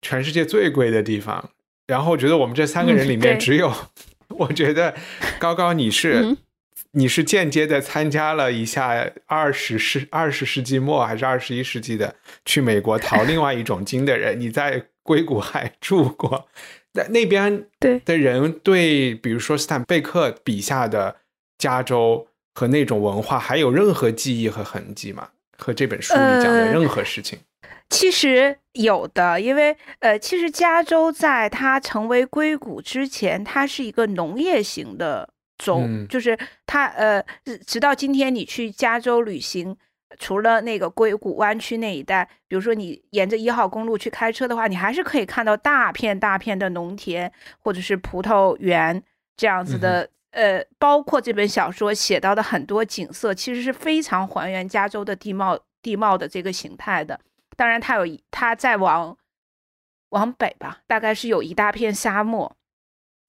[0.03, 1.49] 全世界最贵的地方，
[1.87, 3.73] 然后我觉得我们这三个人里面只有，
[4.29, 4.95] 我觉得
[5.39, 6.37] 高高你是
[6.91, 12.15] 你是间接的参加了一下二十世二十世纪末还是二十一世纪的
[12.45, 16.47] 去美国淘另外一种金的人，你在硅谷还住过。
[16.99, 21.17] 那那边对的人对，比如说斯坦贝克笔下的
[21.57, 25.29] 加州和那种文化，还有任何记忆和痕迹吗？
[25.57, 27.39] 和这本书里讲的任何事情？
[27.91, 37.25] 其实有的，因为呃，其实加州在它成为硅谷之前，它是一个农业型的州，就是它呃，
[37.67, 39.77] 直到今天你去加州旅行，
[40.19, 49.03] 除了那个硅谷湾区那一带，比如说你沿着一号公路去开车的话，你还是可以看到大片大片的农田或者是葡萄园
[49.37, 50.09] 这样子的。
[50.31, 57.19] 呃，包括这本小说写到的很多景色，其实是非常还原加州的地貌地貌的这个形态的。
[57.57, 59.17] 当然，它有它再往
[60.11, 62.55] 往北吧，大概是有一大片沙漠，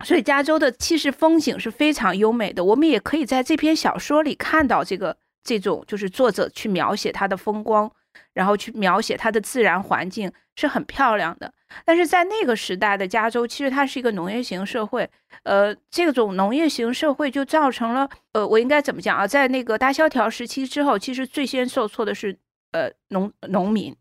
[0.04, 2.66] 所以加州的其实风景是非常优美的。
[2.66, 7.92] 我们也可以在这篇小说里看到这个这种，就是作者去描写它的风光，
[8.34, 11.54] 然后去描写它的自然环境是很漂亮的。
[11.86, 15.10] 但是在那个时代的加州，其实它是一个农业型社会，
[15.44, 19.28] 呃，这种农业型社会就造成了，呃，我应该怎么讲啊？
[19.28, 22.38] 在那个大萧条时期之后，其实最先受挫的是
[22.72, 23.96] 呃农农民。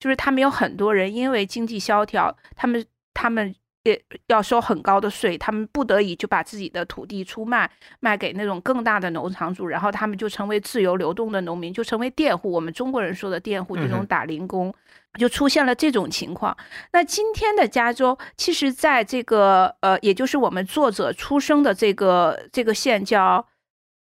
[0.00, 3.54] 就是他们有很多人因为经济萧条，他们他们
[3.84, 7.70] 也要收很高的税，他们不得已就把自己的土地出卖，
[8.00, 12.50] 卖给那种更大的农场主，然后他们就成为自由流动的农民，就成为佃户。
[12.50, 14.74] 我们中国人说的佃户，这种打零工，
[15.18, 16.56] 就出现了这种情况。
[16.92, 23.46] 那今天的加州，其实在这个呃，也就是我们作者出生的这个这个县叫，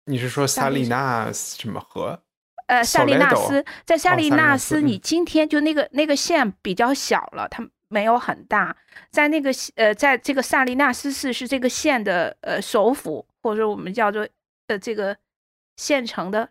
[0.06, 2.22] 你是说萨利纳什么河？
[2.68, 8.76] 呃，萨利纳斯在萨利纳斯，你今天就那个那个县比较小了，它没有很大。
[9.10, 14.28] 在那个呃，在这个萨利纳斯市是这个县的呃首府，或者说我们叫做
[14.68, 15.18] 呃这个
[15.78, 16.50] 县城的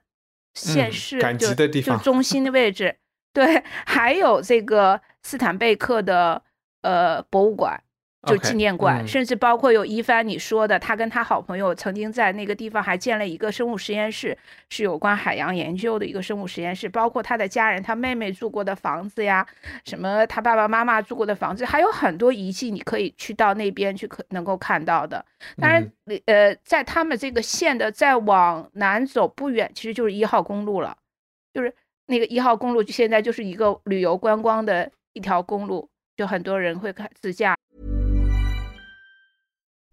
[0.54, 2.96] 县市，就就中心的位置。
[3.32, 6.42] 对，还有这个斯坦贝克的
[6.82, 7.83] 呃博物馆。
[8.26, 14.36] 就纪念馆，甚至包括有一帆你说的，他跟他好朋友曾经在那个地方还建了一个生物实验室，
[14.68, 16.88] 是有关海洋研究的一个生物实验室。
[16.88, 19.46] 包括他的家人，他妹妹住过的房子呀，
[19.84, 25.24] 什么他爸爸妈妈住过的房子，还有很多遗迹，你可以去到那边去可能够看到的。
[25.56, 25.90] 当然，
[26.26, 30.96] 呃，在他们这个县的再往南走不远，其实就是一号公路了，
[31.52, 31.72] 就是
[32.06, 37.56] 那个一号公路，现在就是一个旅游观光的一条公路，就很多人会开自驾。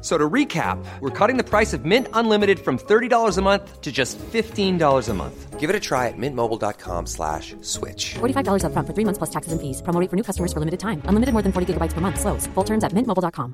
[0.00, 3.92] So to recap, we're cutting the price of Mint Unlimited from $30 a month to
[3.92, 5.60] just $15 a month.
[5.60, 8.14] Give it a try at mintmobile.com slash switch.
[8.14, 9.82] $45 up front for three months plus taxes and fees.
[9.82, 11.02] Promo for new customers for limited time.
[11.04, 12.18] Unlimited more than 40 gigabytes per month.
[12.18, 12.46] Slows.
[12.54, 13.52] Full terms at mintmobile.com.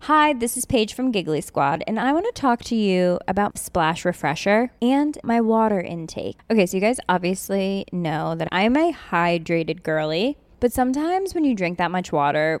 [0.00, 3.56] Hi, this is Paige from Giggly Squad, and I want to talk to you about
[3.56, 6.40] Splash Refresher and my water intake.
[6.50, 11.54] Okay, so you guys obviously know that I'm a hydrated girly, but sometimes when you
[11.54, 12.60] drink that much water,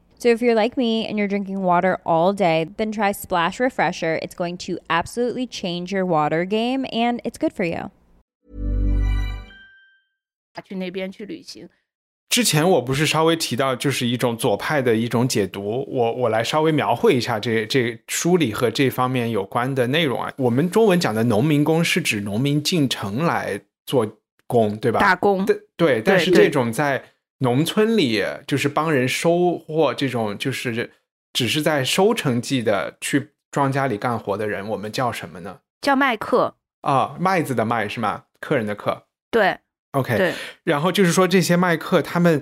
[0.20, 4.18] So if you're like me and you're drinking water all day, then try Splash Refresher.
[4.22, 7.90] It's going to absolutely change your water game and it's good for you.
[10.64, 11.68] 去那边去旅行。
[12.30, 20.32] 之前我不是稍微提到，就是一种左派的一种解读，我我来稍微描绘一下这这书里和这方面有关的内容啊。
[20.36, 24.06] 我们中文讲的农民工是指农民进城来做
[24.46, 24.98] 工，对吧？
[24.98, 25.46] 打工。
[25.46, 27.02] 对对，但是这种在
[27.41, 30.91] 农村里就是帮人收获这种，就是
[31.31, 35.59] 只是在收成季的去庄稼里干活的人，我们叫什么呢？
[35.81, 38.23] 叫麦客啊，麦子的麦是吗？
[38.39, 39.07] 客人的客。
[39.29, 39.57] 对
[39.91, 40.17] ，OK。
[40.17, 42.41] 对，然后就是说这些麦客他们。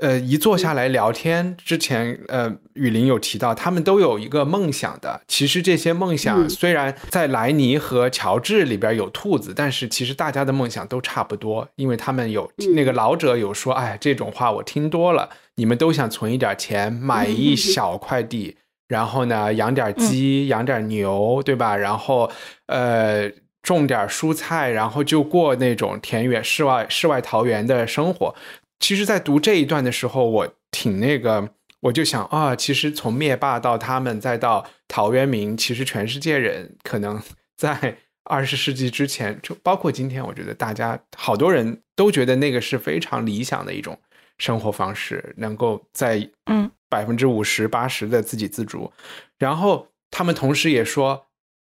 [0.00, 5.20] 呃，一坐下来聊天之前，呃，雨林有提到，他们都有一个梦想的。
[5.26, 18.56] 其实这些梦想虽然在莱尼和乔治里边有兔子，但是其实大家的梦想都差不多，因为他们有那个老者有说，哎，这种话我听多了，你们都想存一点钱买一小块地，
[18.86, 21.76] 然后呢养点鸡，养点牛，对吧？
[21.76, 22.30] 然后
[22.66, 23.28] 呃
[23.62, 28.34] 种点蔬菜，然后就过那种田园世外世外桃源的生活。
[28.80, 31.50] 其实，在读这一段的时候，我挺那个
[31.80, 37.20] 我就想啊，其实从灭霸到他们再到陶渊明，其实全世界人可能
[37.56, 43.98] 在二十世纪之前，就包括今天，我觉得大家好多人都觉得那个是非常理想的一种
[44.38, 48.92] 生活方式，能够在嗯百分之五十八十的自给自足。
[49.38, 51.26] 然后他们同时也说，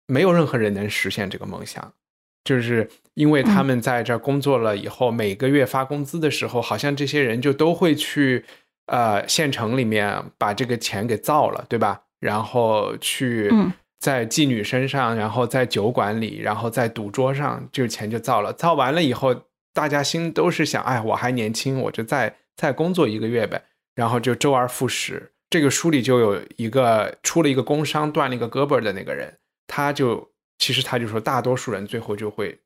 [0.07, 1.93] 没有任何人能实现这个梦想，
[2.45, 8.45] 就是因为他们在这儿工作了以后，每个月发工资的时候，好像这些人就都会去。
[8.87, 12.03] 呃，县城里面把这个钱给造了，对吧？
[12.19, 13.49] 然后去
[14.01, 18.53] 在妓女身上，然后在酒馆里，然后在赌桌上，这个钱就造了。
[18.53, 19.33] 造完了以后，
[19.73, 23.63] 大家心都是想，哎，我还年轻，我就再再工作一个月呗。
[23.95, 25.31] 然后就周而复始。
[25.49, 29.33] 这个书里就有一个出了一个工伤，断了一个胳膊的那个人，
[29.69, 32.59] 他就其实他就说，大多数人最后就会。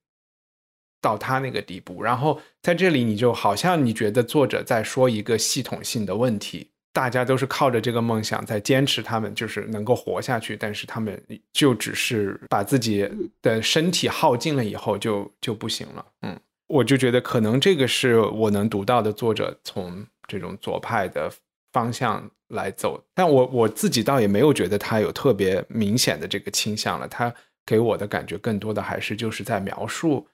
[1.05, 13.07] 到他那个地步，然后在这里，你就好像你觉得作者在说一个系统性的问题，大家都是靠着这个梦想在坚持，他们就是能够活下去，但是他们就只是把自己
[13.43, 16.07] 的身体耗尽了以后，就就不行了。
[16.23, 21.31] 嗯，我就觉得可能这个是我能读到的作者从这种左派的
[21.75, 27.31] 方向来走，但我我自己倒也没有觉得他有特别明显的这个倾向了，他
[27.67, 30.27] 给我的感觉更多的还是就是在描述。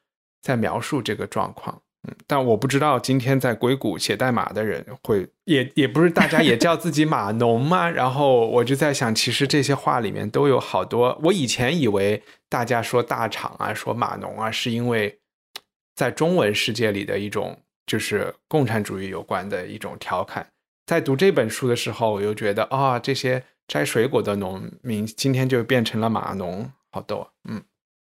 [0.42, 7.88] 在描述这个状况，嗯，但我不知道今天在硅谷写代码的人会也也不是大家也叫自己码农吗？
[7.90, 11.18] 然后我就在想，其实这些话里面都有好多。
[11.24, 15.18] 我以前以为大家说大厂啊，说码农啊，是因为
[15.94, 20.46] 在中文世界里的一种就是共产主义有关的一种调侃。
[20.86, 27.62] 在读这本书的时候，我又觉得啊，这些摘水果的农民今天就变成了码农，好逗，嗯。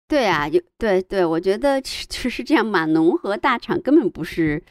[0.07, 4.61] 对啊，就对对，我觉得其实这样，码农和大厂根本不是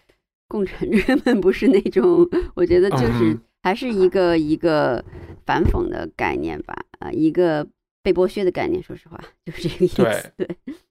[0.46, 2.24] 共产，根本不是那种，
[2.54, 5.04] 我觉得就是还是一个一个
[5.44, 7.66] 反讽的概念吧，啊，一个
[8.00, 8.80] 被剥削的概念。
[8.80, 9.96] 说实话，就是这个意思。
[10.38, 10.46] 对，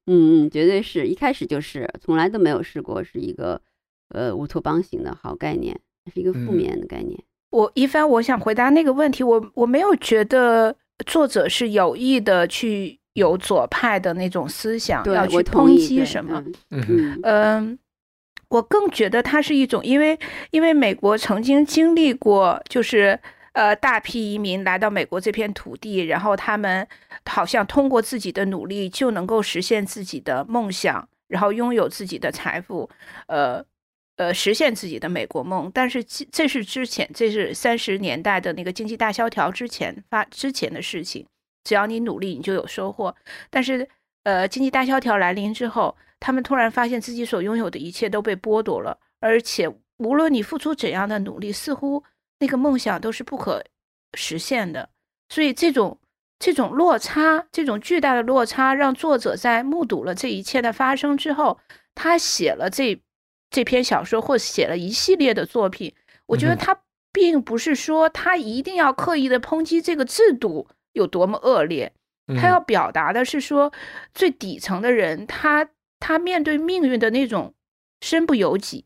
[0.07, 3.61] 嗯嗯，绝对是一开始就是从来都没有试过是一个
[4.09, 5.79] 呃乌托邦型的好概念，
[6.13, 7.17] 是一个负面的概念。
[7.51, 10.75] 我一帆，我想回答那个问题，我我没有觉得
[11.05, 12.99] 作者是有意的去。
[13.13, 16.43] 有左派的那种思想，要去抨击什么？
[16.71, 17.79] 嗯嗯，
[18.49, 20.17] 我更觉得它是一种，因为
[20.51, 23.19] 因为美国曾经经历过，就是
[23.53, 26.87] 呃大批移民来到美国这片土地，然后他们
[27.25, 32.89] 好像通过自己的努力就能够实现自己的梦想，然后拥有自己的财富，
[33.27, 33.63] 呃
[34.17, 35.69] 呃实现自己的美国梦。
[35.71, 41.27] 但是这是之前，这是三十年代的那个经济大萧条之前发之前的事情。
[41.63, 43.15] 只要你努力，你就有收获。
[43.49, 43.87] 但是，
[44.23, 52.03] 呃，经济大萧条来临之后，他们突然发现自己所拥有的一切都被剥夺了，而且无论你付出怎样的努力，似乎
[52.39, 53.63] 那个梦想都是不可
[54.13, 54.89] 实现的。
[55.29, 55.99] 所以，这种
[56.39, 61.59] 这种落差，这种巨大的落差，让作者在目睹了这一切的发生之后，
[61.95, 63.01] 他写了这
[63.49, 65.93] 这篇小说，或写了一系列的作品。
[66.25, 70.67] 我觉得他并不是说他一定要刻意的抨击这个制度。
[70.93, 71.91] 有多么恶劣？
[72.39, 73.73] 他要表达的是说，
[74.13, 75.67] 最底层的人，他
[75.99, 77.53] 他面对命运的那种
[77.99, 78.85] 身不由己，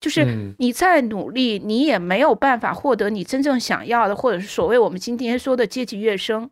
[0.00, 6.50] 就是你再努力，你也没有办法获得你真正想要的，或者是所谓我们今天说的阶级跃升。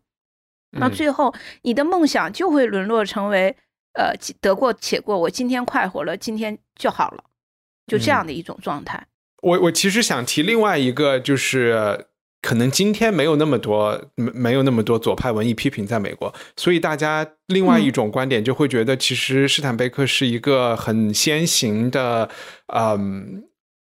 [0.72, 3.56] 那最后，你的梦想就会沦落成为
[3.94, 7.24] 呃得过且过，我今天快活了，今天就好了，
[7.86, 9.06] 就这样的一种状态。
[9.40, 12.08] 我我其实想提另外一个，就是。
[12.46, 22.30] 可能今天没有那么多没没有那么多左派文艺批评在美国，所以大家另外一种观点就会觉得，其实施坦贝克是一个很先行的，
[22.72, 23.42] 嗯，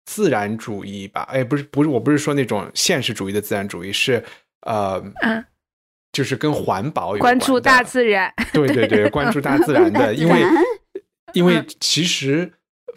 [0.05, 1.22] 自然主义吧？
[1.22, 4.22] 哎，不是不是，我不是说那种现实主义的自然主义，是
[4.61, 5.02] 呃，
[6.12, 10.44] 就是跟环保有关注大自然，对对对， 关注大自然的，因为
[11.32, 12.52] 因为其实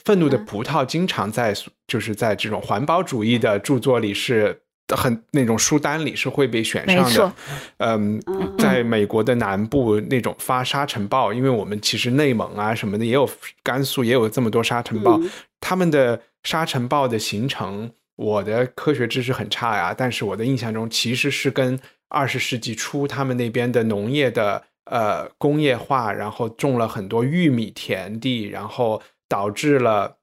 [0.06, 1.52] 愤怒的葡萄经常在
[1.88, 4.62] 就是在这种环保主义的著作里是。
[4.96, 7.34] 很那种书单里是会被选上的，
[7.78, 8.22] 嗯，
[8.58, 13.30] 在美国的南部那种发沙尘暴，因为我们其实内蒙啊什么的也有，
[13.62, 15.20] 甘肃也有这么多沙尘暴，
[15.60, 21.78] 他们的沙尘暴的形成，我的科学知识很差呀，但是我的印象中其实是跟
[22.08, 30.16] 二十世纪初他们那边的农业的呃工业化，然后种了很多玉米田地，然后导致了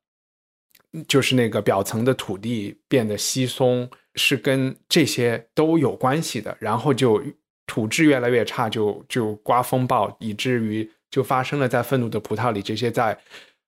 [1.08, 3.90] 就是那个表层的土地变得稀松。
[4.16, 7.20] 是跟这些都有关系的，然后就
[7.66, 13.18] 土质越来越差，就就刮风暴，以至于就发生了在愤怒的葡萄里这些在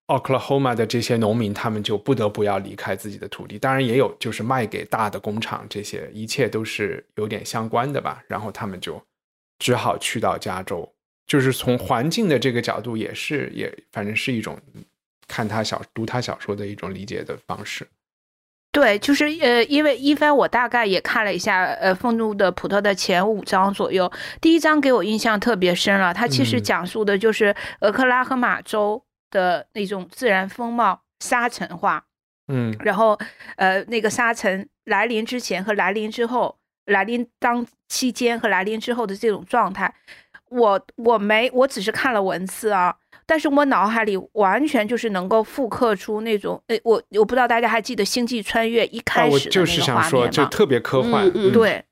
[0.06, 3.58] Oklahoma 的这些农民，他们就不得不要离开自己的土地。
[3.58, 8.22] 当然，也有就是卖给大的工厂，这些一切都是有点相关的吧。
[8.28, 9.02] 然后他们就
[9.58, 10.88] 只好去到加州。
[11.26, 14.56] 就是从环境的这个角度，也是也反正是一种
[15.28, 17.86] 看他小读他小说的一种理解的方式。
[18.72, 26.12] 对，就是呃，因为一帆我大概也看了一下，呃，《愤怒的葡萄》的前五章左右，第一章给我印象特别深了。
[26.12, 32.04] 它其实讲述的就是俄克拉荷马州的那种自然风貌沙尘化，
[32.48, 33.18] 嗯，然后
[33.56, 39.94] 呃，那个沙尘来临之前和来临之后，来临当期间和来临之后的这种状态。
[40.50, 42.94] 我我没，我只是看了文字啊，
[43.26, 50.30] 但是我脑海里完全就是能够复刻出那种，哎，我我不知道大家还记得《星际穿越》一开始的那个画面吗？
[50.30, 51.84] 就特别科幻，对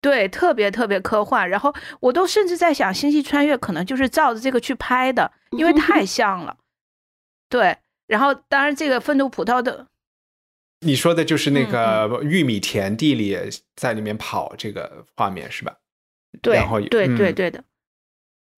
[0.00, 1.50] 对，特别特别科幻。
[1.50, 6.56] 然后我都甚至在想，《星际穿越》可能就是照着这个去拍的，因为太 像了。
[7.48, 9.88] 对，然后当然这个愤怒葡萄的，
[10.86, 13.36] 你说的就是那个玉米田地里
[13.74, 15.74] 在里面跑这个画面是吧？
[16.40, 17.64] 对，然后对对对的。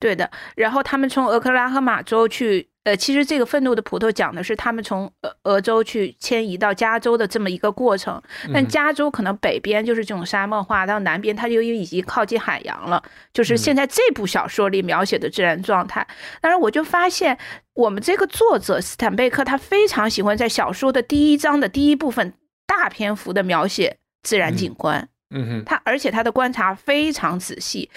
[0.02, 8.20] 对的，然后他们从俄克拉荷马州去，呃，其实这个愤怒的葡萄讲的是他们从俄俄州去迁移到加州的这么一个过程。
[8.52, 13.00] 但加州可能北边就是这种沙漠化，到南边它就因为已经靠近海洋了，
[13.32, 16.04] 就是现在这部小说里描写的自然状态。
[16.40, 17.38] 当然，我就发现
[17.74, 22.34] 我们这个作者斯坦贝克他非常喜欢在小说的第一章的第一部分
[22.66, 25.08] 大篇幅的描写自然景观。
[25.30, 27.88] 嗯哼，他而且他的观察非常仔细，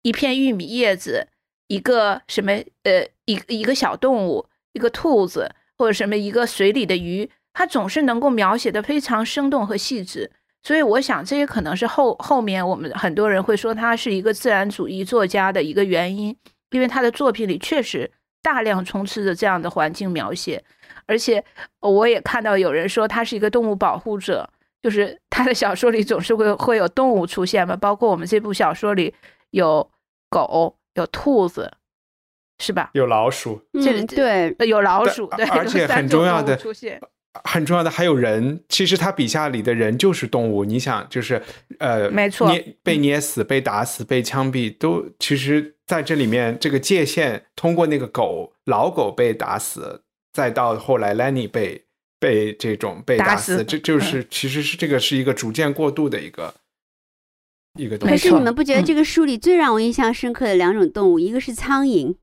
[0.00, 1.28] 一片玉米叶子。
[1.70, 2.50] 一个什么
[2.82, 5.48] 呃，一一个小动物，一个兔子，
[5.78, 10.32] 或者什么一个水里的鱼，它总是能够描写的非常生动和细致。
[10.64, 16.36] 所以我想，这也可能是后后面我们很多人会说他是一个自然主义作家的一个原因，
[16.72, 18.10] 因为他的作品里确实
[18.42, 20.64] 大量充斥着这样的环境描写。
[21.06, 21.44] 而且
[21.78, 24.50] 我也看到有人说他是一个动物保护者，
[24.82, 29.14] 就是他的小说里总是会会有动物出现嘛，包括我们这部小说里
[29.50, 29.88] 有
[30.28, 30.79] 狗。
[30.94, 31.72] 有兔子，
[32.58, 32.90] 是吧？
[32.94, 37.00] 有老鼠，这对，有老鼠，对，而且很重要的出现，
[37.44, 38.62] 很重要的还有人。
[38.68, 40.64] 其实他笔下里的人就是动物。
[40.64, 41.40] 你想，就是
[41.78, 51.84] 呃，没错，捏被捏死、被打死、被枪毙，都其实在这里面这个界限，通过那个狗老狗被打死，再到后来 Lenny 被
[52.18, 56.52] 被这种被打死，这就是其实是这个是一个逐渐过渡的一个。
[57.78, 62.14] 一个可是你们不觉得这个书里最让我印象深刻的两种动物，一个是苍蝇，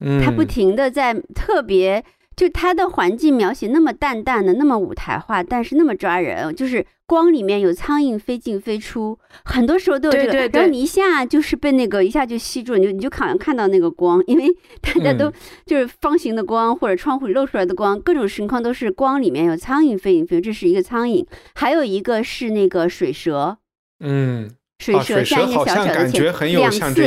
[0.00, 2.04] 嗯，它不停的在特别，
[2.36, 14.46] 就它的环境描写那么淡淡的，那么舞台化，但是那么抓人，就是光里面有苍蝇飞进飞出，很多时候都有这个，然后你一下就是被那个一下就吸住，你就你就好像看到那个光，因为
[14.82, 15.32] 大家都
[15.64, 23.56] 就是方形的光或者窗户里露出来的光，各种情况都是光里面有苍蝇飞进飞，这是一个苍蝇，还有一个是那个水蛇，
[24.00, 24.50] 嗯。
[24.78, 26.22] 水蛇像一个小小的钱，
[26.52, 27.00] 两次，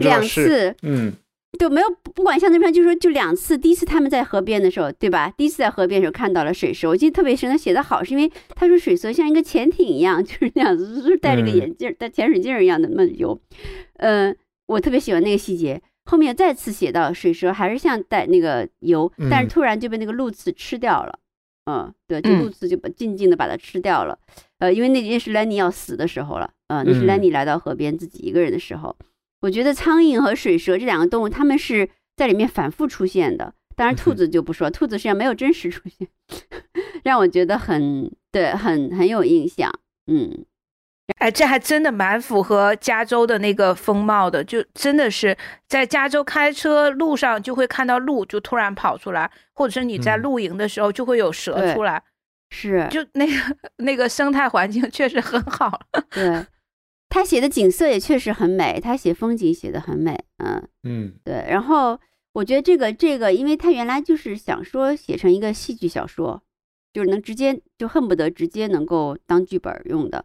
[0.00, 1.12] 两次，嗯，
[1.58, 3.58] 就没有不管象征片，就说就两次。
[3.58, 5.32] 第一次他们在河边的时候，对吧？
[5.36, 7.50] 第一次在河边的时候看到了水蛇，我记得特别深。
[7.50, 13.40] 他写的好，是因为他说水蛇像一个潜艇一样，就是那样子，就是戴着个眼镜，戴潜水镜一样的那么游。
[13.94, 15.80] 嗯，我特别喜欢那个细节。
[16.04, 21.18] 后面再次写到水蛇还是像带那个游，但是突然就被那个鹿刺吃掉了。
[21.70, 24.18] 嗯，对，这鹿刺就把静静的把它吃掉了。
[24.58, 26.50] 呃，因为那那是兰尼要死的时候了。
[26.68, 28.96] 呃，那是兰尼来到河边自己一个人的时候。
[29.40, 33.54] 我觉得苍蝇和水蛇这两个动物，它们是在里面反复出现的。
[33.76, 36.08] 当然，兔子就不说，兔子实际上没有真实出现，
[37.04, 39.72] 让我觉得很对，很很有印象。
[40.08, 40.44] 嗯，
[41.18, 45.38] 哎，这还真的蛮符合加州的那个风貌的，就真的是
[45.68, 52.02] 在加州开车路上就会看到鹿就突然跑出来，或者是你在露营的时候就会有蛇出来。
[52.50, 53.32] 是，就那个
[53.84, 55.80] 那个生态环境确实很好。
[56.10, 56.46] 对，
[57.08, 60.18] 他写的景色也确实很美，他写风景写的很美。
[60.38, 61.44] 嗯嗯，对。
[61.48, 61.98] 然后
[62.32, 66.42] 我觉得这个这个，因为他原来就是想说写成一个戏剧小说，
[66.92, 70.24] 就是能直接就恨不得直接能够当剧本用的，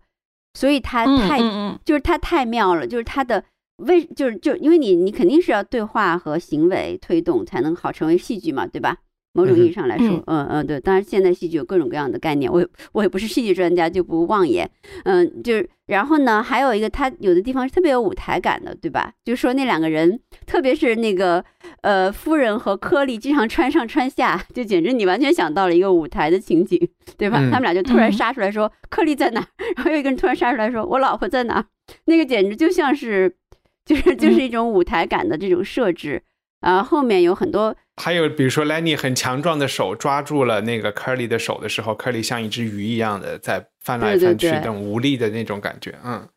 [0.53, 1.39] 所以他太
[1.83, 3.43] 就是他太妙了，就是他的
[3.77, 8.99] 为就是就因为你你肯定是要对话和行为推动才能好成为戏剧嘛，对吧？
[9.33, 14.69] 某种意义上来说，嗯嗯，对，当然现代戏剧有各种各样的概念，我我也不是戏剧专家，就不妄言，
[15.05, 19.11] 嗯，就是然后呢，还有一个他有的地方是特别有舞台感的，对吧？
[19.25, 21.43] 就说那两个人，特别是那个
[21.81, 26.79] 呃夫人和柯利经常穿上穿下，就简直你完全想到了一个舞台的情景，
[27.17, 27.37] 对吧？
[27.51, 31.65] 他们俩就突然杀出来说柯利在哪，然后有一个人突然杀出来说我老婆在哪，
[32.05, 33.35] 那个简直就像是
[33.83, 36.21] 就是就是一种舞台感的这种设置。
[36.63, 46.27] 啊，后面有很多，还有比如说 Lenny 很强壮的手抓住了那个 Curly 的手的时候，Curly 像一只鱼一样的在翻来翻去，那种无力的那种感觉，嗯。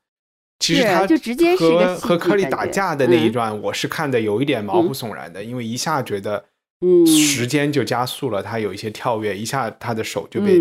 [0.58, 6.46] 其实他就直接和和科里打架的那一段，我是看的有一点毛骨悚然的，因为一下觉得，
[6.80, 10.58] 嗯，时间就加速了，他有一些跳跃，一下他的手就被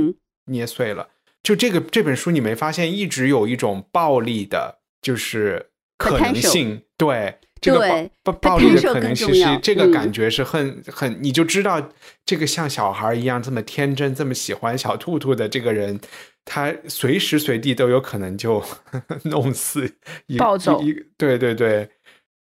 [0.48, 1.08] 捏碎了。
[1.42, 7.38] 就这个这本书，你没发现一直有一种暴力的，就是可能性，对。
[7.62, 11.92] 这个暴暴力的可能性是这个感觉是很很，你就知道
[12.26, 16.00] 这个像小孩一样这么天真、这么喜欢小兔兔的这个人，
[16.44, 18.64] 他随时随地都有可能就
[19.26, 19.92] 弄死
[20.38, 20.80] 暴走。
[21.18, 21.90] 对对对，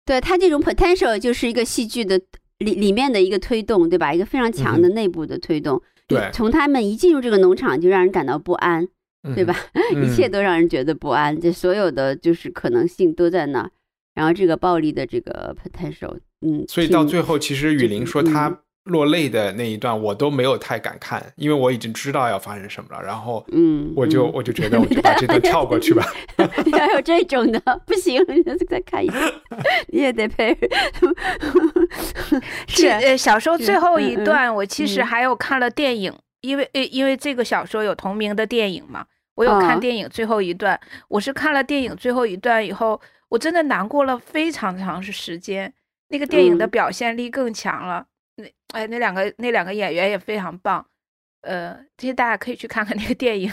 [0.05, 2.21] 对他这种 potential 就是一个戏剧的
[2.59, 4.13] 里里面的一个推动，对吧？
[4.13, 5.81] 一个非常强的内部的推动。
[6.09, 8.89] 对，从他们一进入这个农场就让人感到不安，
[9.35, 9.57] 对吧？
[10.03, 13.71] 一切都让人觉得不安，这所有的就是可能性都在那。
[14.15, 18.55] 然后这个暴力的这个 potential，嗯，所以到最后，其实雨林说他
[18.85, 23.03] 落泪的那一段，我都没有太敢看，因为我已经知道要发生什么了。
[23.03, 26.05] 然后，嗯，我就我就觉得我就 把这段跳过去吧。
[26.77, 28.21] 要有这种的，不行，
[28.69, 29.33] 再看一遍，
[29.89, 30.55] 你也得配。
[32.69, 39.07] 是呃，小说最后一段，我其实还有看了电影，因为呃，因为这个小说有同名的电影嘛，
[39.37, 40.79] 我有看电影最后一段。
[41.09, 43.01] 我是看了电影最后一段以后。
[43.33, 45.73] 我真的难过了非常长时间，
[46.09, 48.07] 那个电影的表现力更强了。
[48.37, 50.87] 那哎，那两个那两个演员也非常棒。
[51.41, 53.51] 呃，其实大家可以去看看那个电影，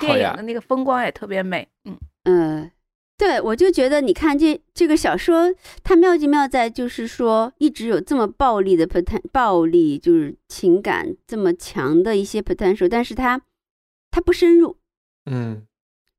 [0.00, 1.68] 电影的那个风光也特别美。
[1.84, 2.70] 嗯嗯，
[3.16, 5.54] 对，我就觉得你看这这个小说，
[5.84, 13.40] 它妙就妙在就是说一直有这么暴力的 potential，暴力就是情感这么强的一些 potential，但是它
[14.10, 14.76] 它不深入。
[15.30, 15.64] 嗯。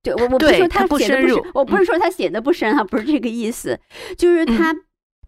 [0.04, 3.80] 对，我我不是说他写的不深，我不是说他写的不深啊，不是这个意思，
[4.18, 4.76] 就是他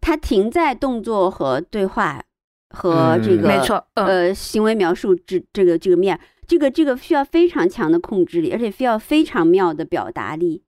[0.02, 2.24] 他停在动作和对话
[2.70, 10.64] 和这个没错，呃，行为描述这这个这个面，这个这个需要非常强的控制力，而且需要非常妙的表达力，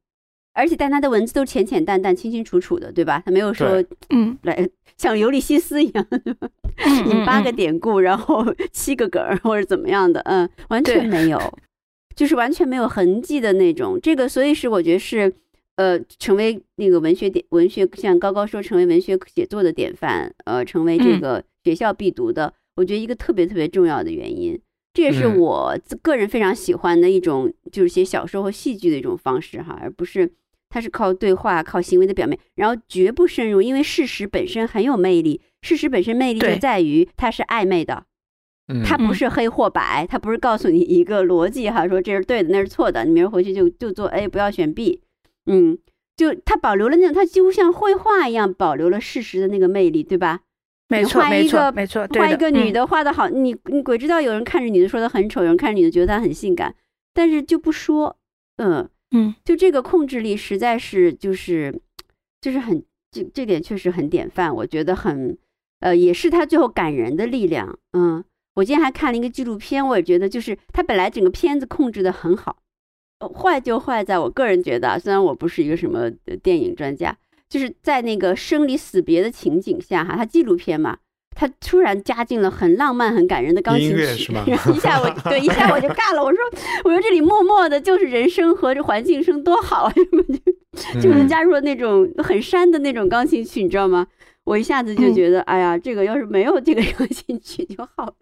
[0.53, 3.23] 而且但他的文字都浅浅淡淡、清清楚楚的，对吧？
[3.25, 6.05] 他没有说嗯，来像尤利西斯一样，
[7.09, 11.39] 引八个典故，然后 七个梗或者怎么样的，嗯，完全没有。
[12.15, 15.33] 就是完全没有痕迹的那种，这个所以是我觉得是，
[15.75, 24.57] 呃，成为那个文学典文学，像高高说成为文学写作的典范，呃，成为这个学校必读的，我觉得一个特别特别重要的原因，
[24.93, 30.31] 这也是我个人非常喜欢的一种，就是写小说和戏剧的一种方式哈，而不是
[30.69, 38.05] 它是靠对话、靠行为的表面，然后绝不深入，因为事实本身很有魅力，事实本身魅力就在于它是暧昧的。
[38.83, 45.01] 他不是黑或白，他不是告诉你一个逻辑哈，说这是对的，那是错的，你明儿回去就就做 A，不要选 B。
[45.45, 45.77] 嗯，
[46.17, 50.39] 就他保留了那种，他几乎像绘画一样保留了事实的那个魅力，对吧？
[50.87, 52.07] 没错，没错，没错。
[52.15, 56.73] 画一个女的画的好，你你鬼知道有人看着女的说她很丑，有人看着女的觉得她很性感，
[57.13, 58.17] 但是就不说。
[58.57, 61.79] 嗯嗯，就这个控制力实在是就是
[62.41, 65.37] 就是很这这点确实很典范，我觉得很
[65.81, 67.77] 呃也是他最后感人的力量。
[67.93, 68.23] 嗯。
[68.55, 72.57] 我今天还看了一个纪录片，我也觉得就是他本来整个片子控制的很好，
[73.37, 76.09] 坏就坏在我个人觉得，虽然我不是一个什么
[76.41, 77.15] 电影专家，
[77.49, 80.97] 就是在那个生离死别的情景下哈，他纪录片嘛，
[81.35, 84.33] 他突然加进了很浪漫、很感人的钢琴曲，
[84.73, 86.39] 一下我对一下我就尬了，我说
[86.85, 94.07] 我说这里默默的就是人声和这环境声多好啊，就就是加入了那种很煽的那种钢琴曲，你知道吗？
[94.45, 98.15] 我一下子就觉得，哎呀，这个要是没有这个钢琴曲就好了。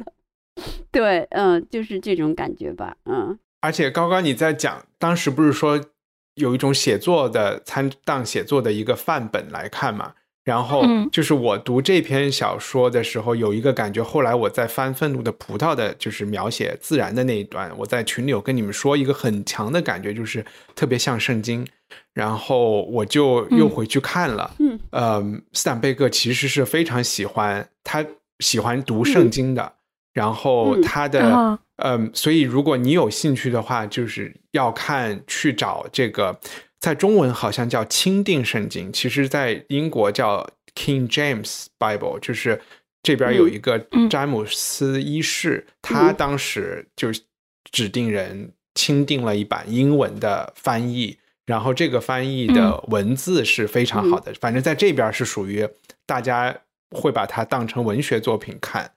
[0.91, 3.38] 对，嗯，就是这种感觉吧，嗯。
[3.62, 5.80] 而且高高你在讲，当时不是说
[6.36, 10.14] 有一种写作的参当写作的一个范本来看嘛？
[10.43, 14.04] 然后就是我读这篇小说的时候，有一个感觉。
[14.04, 20.45] 后来我在翻《愤怒的葡萄》的，就是描写自然的那一段，我在群里有跟你们说，一个很强的感觉，就是
[20.76, 21.66] 特别像圣经。
[22.14, 25.24] 然后我就又回去看了，嗯，呃，
[25.54, 28.06] 斯坦贝克其实是非常喜欢他
[28.39, 29.74] 喜欢读圣经的。
[30.14, 36.39] 然后他的嗯，所以如果你有兴趣的话，就是要看去找这个，
[36.80, 42.61] 在中文好像叫钦定圣经，其实在英国叫 King James Bible，就是
[43.01, 47.09] 这边有一个詹姆斯一世，他当时就
[47.72, 55.68] 指定人钦定了一版英文的翻译，然后这个翻译的文字是非常好的，反正在这边是属于
[56.05, 56.55] 大家
[56.91, 58.91] 会把它当成文学作品看。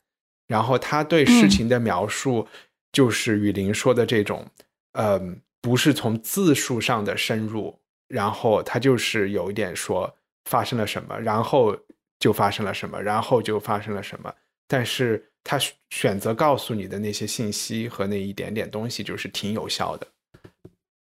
[0.47, 2.47] 然后他对事情的描述，
[2.93, 4.47] 就是雨林说的这种，
[4.93, 7.79] 嗯，不是从字数上的深入，
[8.09, 11.77] 然后他就是有一点说发生了什么，然后
[12.21, 14.33] 就发生了什么，然后就发生了什么。
[14.69, 15.59] 但是他
[15.91, 20.07] 选择告诉你的那些信息和那一点点东西，就是挺有效的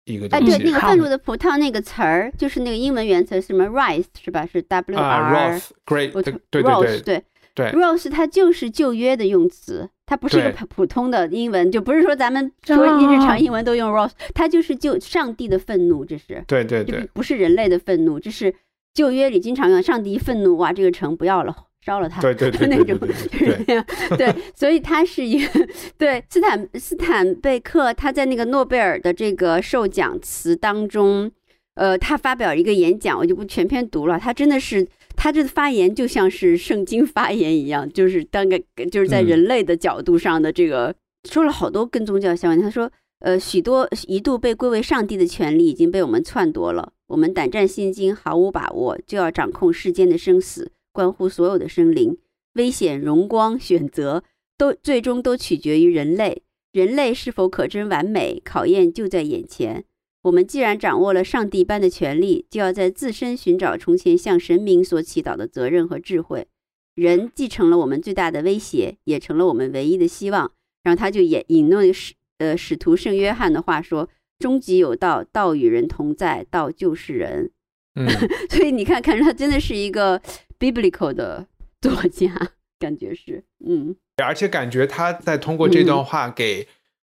[0.06, 0.26] 一个。
[0.36, 4.46] 哎，对，那个愤怒的葡萄那个词儿，就是那个英文原词什么？rise 是吧？
[4.46, 7.24] 是 W R great 对对对对
[7.54, 7.68] 对。
[7.72, 16.44] Rose 它就是旧约的用词，它不是一个普通的英文，就不是说咱们说日常英文都用 rose，它就是就上帝的愤怒，这是。
[16.48, 18.54] 对对对，不是人类的愤怒，这是
[18.94, 21.56] 旧约里经常用上帝愤怒，哇，这个城不要了。
[21.86, 23.86] 烧了他，对 对对，那种 就是那样，
[24.18, 25.68] 对，所以他是一个
[26.00, 31.30] 对斯坦斯坦贝克，他在那个诺贝尔的这个授奖词当中，
[31.74, 38.60] 呃，他发表一个演讲，我就不全篇读了，他真的是他这发言就像是圣经发言一样，就是当个
[38.92, 40.94] 就是在人类的角度上的这个
[41.30, 42.62] 说了好多跟宗教相关。
[42.62, 50.72] 他说，呃，许多一度被归为上帝的权利已经被我们篡夺了，我们胆战心惊，毫无把握，就要掌控世间的生死。
[50.92, 52.18] 关乎所有的生灵，
[52.54, 54.24] 危险、荣光、选择，
[54.58, 56.44] 都最终都取决于人类。
[56.72, 59.86] 人类是否可真完美，考验就在眼前。
[60.24, 66.48] 我们既然掌握了上帝般的权利，就要在自身寻找从前向神明所祈祷的责任和智慧。
[66.96, 70.52] 人既成了我们最大的威胁，也成了我们唯一的希望。
[70.84, 77.52] 然后他就引引用使呃使徒圣约翰的话说：“终极有道，道与人同在，道就是人。”
[77.96, 78.08] 嗯，
[78.50, 80.22] 所以你看看，他真的是一个。
[80.60, 81.46] biblical 的
[81.82, 82.32] 作家，
[82.80, 83.94] 感觉是，嗯，
[84.24, 86.66] 而且感觉他在通过这段话给，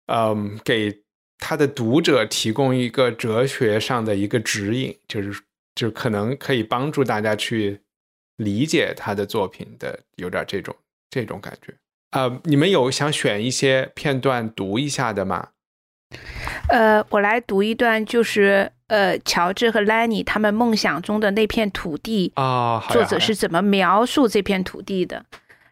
[0.07, 1.03] 嗯，给
[1.39, 5.41] 他的读者提供一个哲学上的一个指引，就是，
[5.75, 7.81] 就可能可以帮助大家去
[8.37, 10.75] 理解他的作品的，有点这种
[11.09, 11.73] 这种感觉。
[12.11, 15.49] 呃，你们有想选一些片段读一下的吗？
[16.69, 25.25] 呃，我来读一段，就是呃，乔治和兰尼他们梦想中的那片土地啊，作者是怎么描述这片土地的？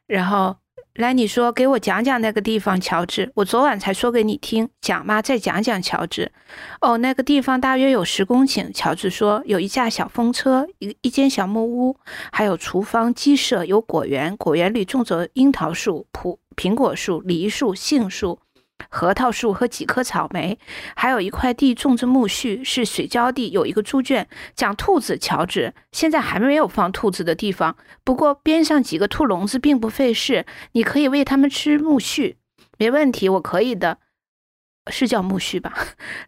[0.08, 0.58] 然后
[0.96, 3.30] 来，你说：“给我讲讲那个地方，乔治。
[3.36, 5.22] 我昨晚才说给你听，讲嘛？
[5.22, 6.32] 再讲讲，乔治。
[6.80, 8.72] 哦，那个地方大约有十公顷。
[8.72, 11.98] 乔治说，有一架小风车，一一间小木屋，
[12.32, 18.40] 还有厨房、鸡舍，有果园，果园里种着樱桃树、葡苹果树、梨树、杏树。”
[18.90, 20.58] 核桃树和几棵草莓，
[20.96, 23.50] 还有一块地种着苜蓿，是水浇地。
[23.52, 25.18] 有一个猪圈，讲兔子。
[25.18, 32.36] 乔治现在还没有放兔子的地方，不过边上几个兔笼子并不费事，你可以喂它们吃苜蓿，
[32.78, 34.00] 没问题，我可以的。
[34.92, 35.74] 是叫苜蓿吧？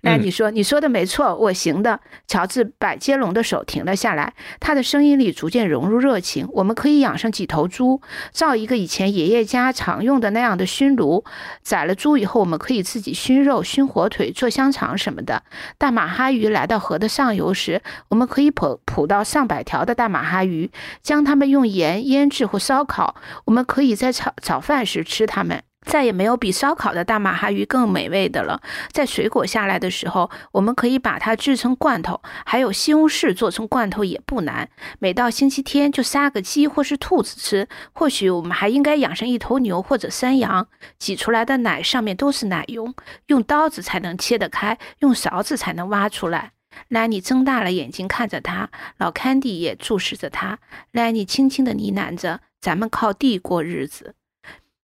[0.02, 2.00] 那你说，你说的没错，我行的。
[2.28, 6.48] 乔治把接龙的手停了下来，他的声音里逐渐融入热情。
[6.54, 8.02] 我们可以养上几头猪，
[8.32, 11.24] 造一个以前爷爷家常用的那样的熏炉。
[11.62, 15.44] 宰了猪以后，我们可以自己熏肉、熏火腿、做香肠什么的。
[15.78, 20.72] 大马哈鱼来到河的上游时，我们可以捕捕到上百条的大马哈鱼，
[21.04, 23.16] 将它们用盐腌制或烧烤。
[23.46, 25.62] 我们可以在炒早饭时吃它们。
[25.88, 28.62] 再也没有比烧烤的大马哈鱼更美味的了。
[28.92, 34.70] 在水果下来的时候，我们可以把它制成罐头，还有西红柿做成罐头也不难。
[35.00, 37.68] 每到星期天就杀个鸡或是兔子吃。
[37.94, 40.68] 或许我们还应该养上一头牛或者山羊。
[41.00, 42.94] 挤出来的奶上面都是奶油，
[43.28, 46.52] 用刀子才能切得开，用勺子才能挖出来。
[46.90, 50.60] 兰尼睁大了眼睛看着他，老坎迪也注视着他。
[50.92, 54.14] 兰尼轻轻地呢喃着：“咱们靠地过日子。”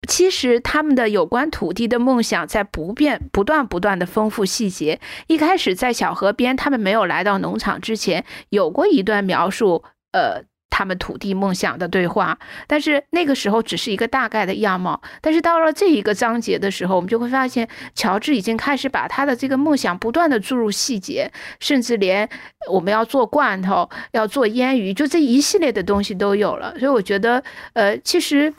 [0.07, 4.99] 其实他们的有关土地的梦想在不变、不断、不断的丰富细节。
[5.27, 12.37] 一开始在小河边，他们没有来到农场之前，有过一段描述，呃，他们土地梦想的对话。
[12.67, 15.01] 但是那个时候只是一个大概的样貌。
[15.21, 22.27] 但是到了这一个章节的时候，我们就会发现，乔治已经开始把他的这个梦想不断的注入细节，甚至连
[22.69, 26.77] 我们要做罐头、要做腌鱼，就这一系列的东西都有了。
[26.77, 27.43] 所以我觉得，
[27.73, 28.53] 呃，其实。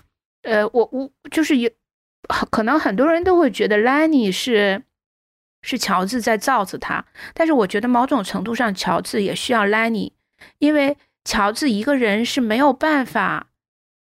[0.45, 1.71] 呃，我我就是有，
[2.51, 4.83] 可能很多人都会觉得 Lenny 是
[5.63, 10.13] 是乔治在罩着他，但是我觉得某种程度上，乔治也需要 Lenny，，
[10.59, 13.47] 因为乔治一个人是没有办法，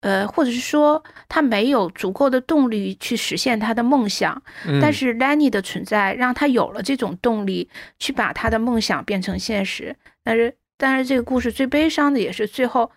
[0.03, 4.41] 呃，或者是说他没有足够的动力去实现他的梦想，
[4.81, 7.69] 但是 Lenny 的存在让他有了这种动力
[7.99, 9.97] 去把他的梦想变成现实。
[10.23, 12.93] 但是，但是这个故事最悲伤的也是最后。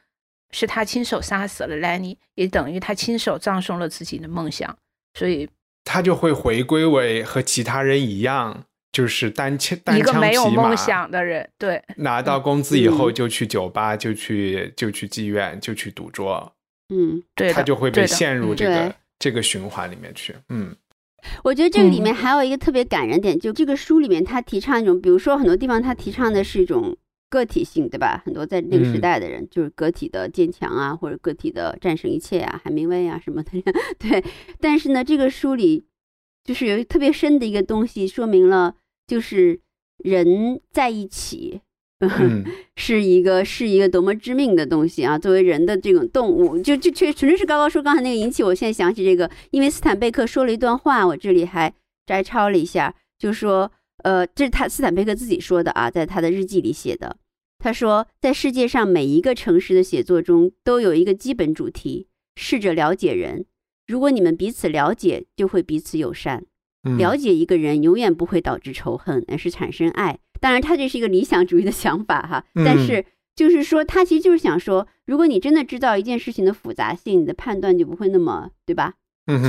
[0.51, 4.77] 是他亲手杀死了莱尼，也等于他亲手葬送了自己的梦想，
[5.13, 5.49] 所以
[5.83, 11.49] 他就会回归为和其他人一样，就是单枪单枪一个没有梦想的人。
[11.57, 16.53] 对，拿到工资以后就去酒吧，就去就去妓院，就去赌桌。
[16.93, 20.35] 嗯，对，他就会被陷入这个这个循环里面去。
[20.49, 20.75] 嗯，
[21.43, 26.97] 我觉得这个里面还有一个特别感人点，就这个书里面他提倡一种，比如说很多地方他提倡的是一种
[27.31, 28.21] 个体性，对吧？
[28.25, 33.51] 很多在那个时嗯代的人，就是个体的坚强啊，或者个体的战胜一切啊，海明威啊什么的，
[33.97, 34.23] 对。
[34.59, 35.85] 但是呢，这个书里
[36.43, 38.75] 就是有一特别深的一个东西，说明了
[39.07, 39.61] 就是
[39.97, 41.61] 人在一起。
[42.03, 42.43] 嗯
[42.75, 45.19] 是一个是一个多么致命的东西啊！
[45.19, 51.71] 作为人的这种动物，就就确纯粹是高高说刚才那个引起我现在想起这个，因为斯坦贝克说了一段话，我这里还
[52.07, 53.71] 摘抄了一下，就说，
[54.03, 57.17] 呃，这是他斯坦贝克自己说的啊，在他的日记里写的。
[57.61, 63.45] 他说，在世界上每一个城市的写作中都有一个基本主题：试着了解人。
[63.87, 66.45] 如果你们彼此了解，就会彼此友善。
[66.83, 70.17] 嗯了解一个人永远不会导致仇恨，而是产生爱。
[70.39, 73.05] 当然，他这是一个理想主义的想法哈，嗯但是
[73.35, 78.95] 就是说，他其实就是想说，如果你真的知道一件事情的复杂性，你的判断就不会那么对吧？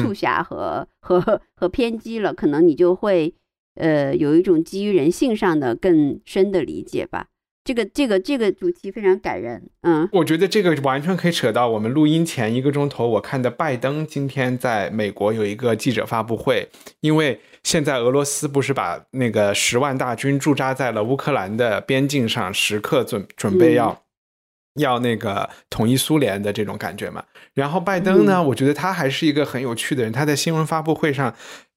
[0.02, 3.34] 促狭和和和偏激了，可能你就会
[3.76, 7.28] 呃有一种基于人性上的更深的理解吧。
[7.64, 16.68] 这个这个这个主题非常感人，嗯我觉得这个完全可以扯到我们录音前一个钟头，我看的拜登今天在美国有一个记者发布会，
[17.00, 24.02] 因为现在俄罗斯不是把那个十万大军驻扎在了乌克兰的边境上，时刻准准备要、
[24.80, 27.24] 要那个统一苏联的这种感觉嘛。
[27.54, 31.34] 然后拜登呢，我觉得他还是一个很有趣的人，他在新闻发布会上。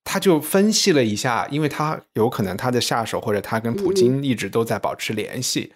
[0.08, 5.74] 他就分析了一下，因为他有可能他的下手或者他跟普京一直都在保持联系，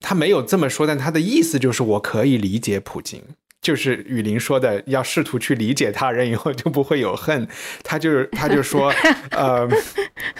[0.00, 3.20] 他没有这么说，但他的意思就是我可以理解普京，
[3.60, 7.46] 就是雨林说的，要试图去理解他人，以后就不会有恨。
[7.82, 8.94] 他就是他就说，
[9.32, 9.68] 呃，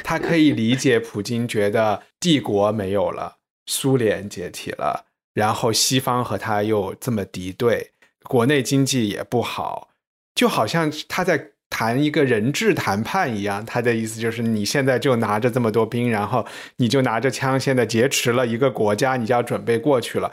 [0.04, 7.90] 他可以理解普京觉得帝国没有了，苏联解体了，然后西方和他又这么敌对，
[8.22, 9.88] 国内经济也不好，
[10.32, 11.51] 就好像他在。
[11.74, 16.46] 谈一个人质谈判一样，他的意思就是你现在就拿着这么多兵，然后
[16.76, 20.30] 你就拿着枪，现在劫持了一个国家，你就要准备过去了。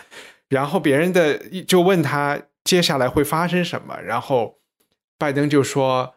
[0.49, 4.57] 然后别人的就问他接下来会发生什么，然后
[5.17, 6.15] 拜登就说：“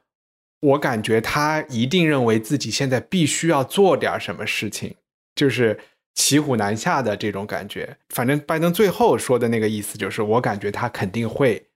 [0.60, 4.96] 我感觉他一定认为自己现在必须要做点什么事情，
[5.36, 5.78] 就是
[6.14, 7.96] 骑虎难下的这种感觉。
[8.08, 11.68] 反正拜登最后说的那个意思就是，我感觉他肯定会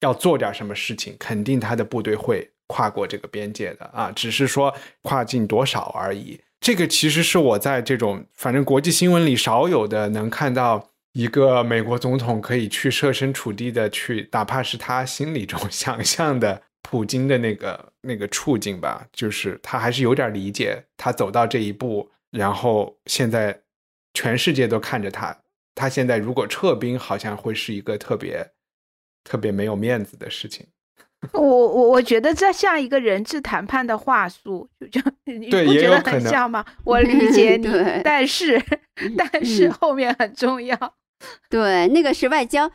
[0.00, 6.40] 要做点什么事情，肯定他的部队会。”跨过这个边界的啊，只是说跨境多少而已。
[6.60, 23.62] 这个其实是我在这种反正国际新闻里少有的能看到一个美国总统可以去设身处地的去，哪怕是他心里中想象的普京的那个那个处境吧，就是他还是有点理解他走到这一步，然后现在
[24.14, 25.36] 全世界都看着他，
[25.74, 28.52] 他现在如果撤兵，好像会是一个特别
[29.24, 30.66] 特别没有面子的事情。
[31.32, 36.64] 我我我觉得这像一个人质谈判的话术，就就你对不觉得很像吗？
[36.84, 38.62] 我理解你对，但是
[39.16, 40.94] 但是嗯后面很重要。
[41.50, 42.70] 对，那个是外交，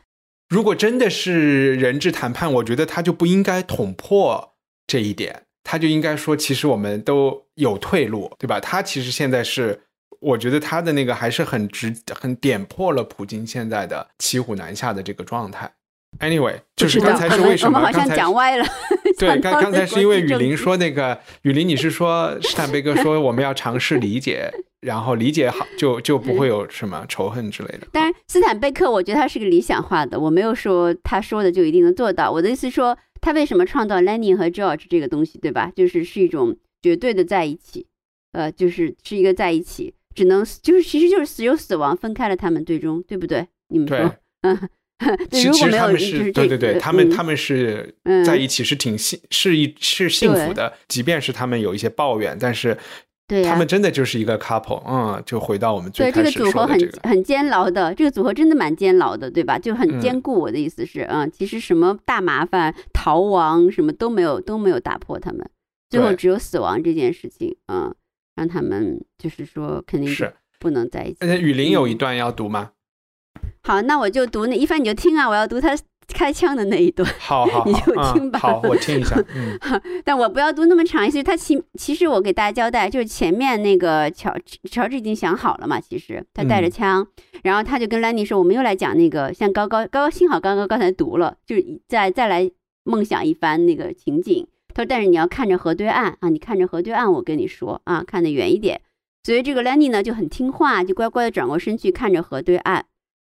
[0.49, 8.59] 如果真的是人质谈判，我觉得他就不应该捅破这一点，他就应该说，其实我们都有退路，对吧？
[8.59, 9.83] 他其实现在是，
[10.19, 15.71] 我觉得他的那个还是很直，很点破了普京现在的骑虎难下的这个状态。
[16.19, 17.79] Anyway，就是刚才是为什么？
[17.79, 18.65] 我们好像讲歪了。
[19.19, 24.51] 对， 刚刚才是因为雨林说那个雨林，你是说斯坦贝格说我们要尝试理解，
[24.81, 27.87] 然后理解好就就不会有什么仇恨之类的。
[27.91, 32.31] 当然，斯坦贝克，我觉得他是个理想化的，我没有说他说的就一定能做到。
[32.31, 35.71] 我的意思说，他为什么创造 Lenny 和 George 这个东西，对吧？
[35.75, 37.85] 就是是一种绝对的在一起，
[38.31, 43.47] 呃，就是是一个在一起，只能就是其实就是死有死亡分开了他们，最终对不对？
[43.69, 44.15] 你们说，
[45.31, 52.77] 其实他们是是对对对，他们他们们是嗯在一起是挺幸是一是幸福的，即便是他们有一些抱怨，但是
[53.43, 59.57] 他们真的就是一个 couple，嗯，就回到我们最对这个开始组合很说的这个，很监牢的，这个组合真的蛮监牢的，对吧？
[59.57, 60.39] 就很嗯坚固。
[60.39, 65.49] 我的意思是，嗯，其实什么大麻烦、逃亡什么都没有都没有打破他们，
[65.89, 67.93] 最后只有死亡这件事情，嗯，
[68.35, 70.33] 让他们就是说肯定是。
[70.59, 71.17] 不能在一起。
[71.19, 72.71] 而且雨林有一嗯段要读吗？
[73.65, 75.69] 好，那我就读那一帆，你就听啊，我要读他
[76.09, 77.09] 开枪的那一段。
[77.17, 77.79] 好好好， 你就
[78.13, 79.15] 听吧嗯好，我听一下。
[79.33, 79.57] 嗯
[80.03, 84.35] 但我不要读那么长，其实他其其实我给大家交代，就是前面那个乔
[84.69, 87.07] 乔治已经想好了嘛，其实他带着嗯枪，
[87.43, 92.51] 然后他就跟兰尼说，我们又来讲那个像高高高高，幸好刚刚刚才读了，就是再再来
[92.83, 94.45] 梦想一番那个情景。
[94.75, 98.81] 他说，但是你要看着河对岸啊，你看着河对岸，我跟你说啊，看得远一点。
[99.23, 102.83] 所以这个兰尼呢就很听话，就乖乖的转过身去看着河对岸。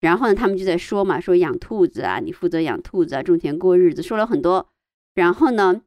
[0.02, 4.68] 然后呢，他们就在说嘛，说养兔子啊，你负责养兔子啊，种田过日子，说了很多。
[5.14, 5.82] 然后呢，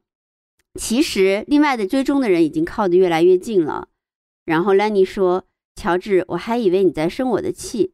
[0.74, 3.90] 其实另外的追踪的人已经靠得越来越近了。
[4.46, 5.44] 然后兰妮说
[5.76, 7.92] ：“乔治，我还以为你在生我的气，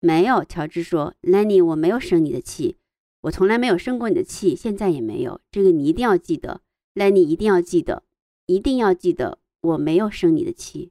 [0.00, 2.76] 没有，乔治说：“Lenny，我没有生你的气，
[3.22, 5.40] 我从来没有生过你的气，现在也没有。
[5.50, 6.60] 这个你一定要记得
[6.94, 8.02] ，Lenny 一定要记得，
[8.44, 10.90] 一定要记得，我没有生你的气。”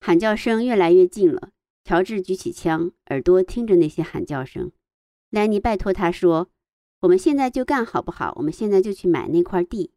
[0.00, 1.50] 喊叫声越来越近了，
[1.84, 4.72] 乔治举起枪，耳朵听着那些喊叫声。
[5.30, 6.50] 莱尼拜托他说
[7.00, 8.32] ：“我们现在就干好不好？
[8.36, 9.92] 我们现在就去买那块地。”“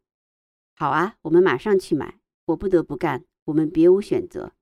[0.74, 4.52] 好啊，我们马上去买。”我不得不干，我们别无选择。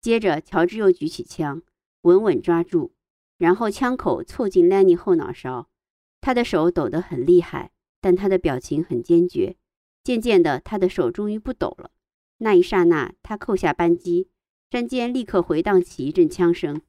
[0.00, 1.62] 接着，乔治又举起枪，
[2.02, 2.92] 稳稳抓住。
[3.38, 5.68] 然后枪口凑近莱尼后脑勺，
[6.20, 9.56] 他的手抖得很厉害，但他的表情很坚决。
[10.04, 11.90] 渐渐的，他的手终于不抖了。
[12.38, 14.28] 那一刹那，他扣下扳机，
[14.74, 16.82] 山间立刻回荡起一阵枪声。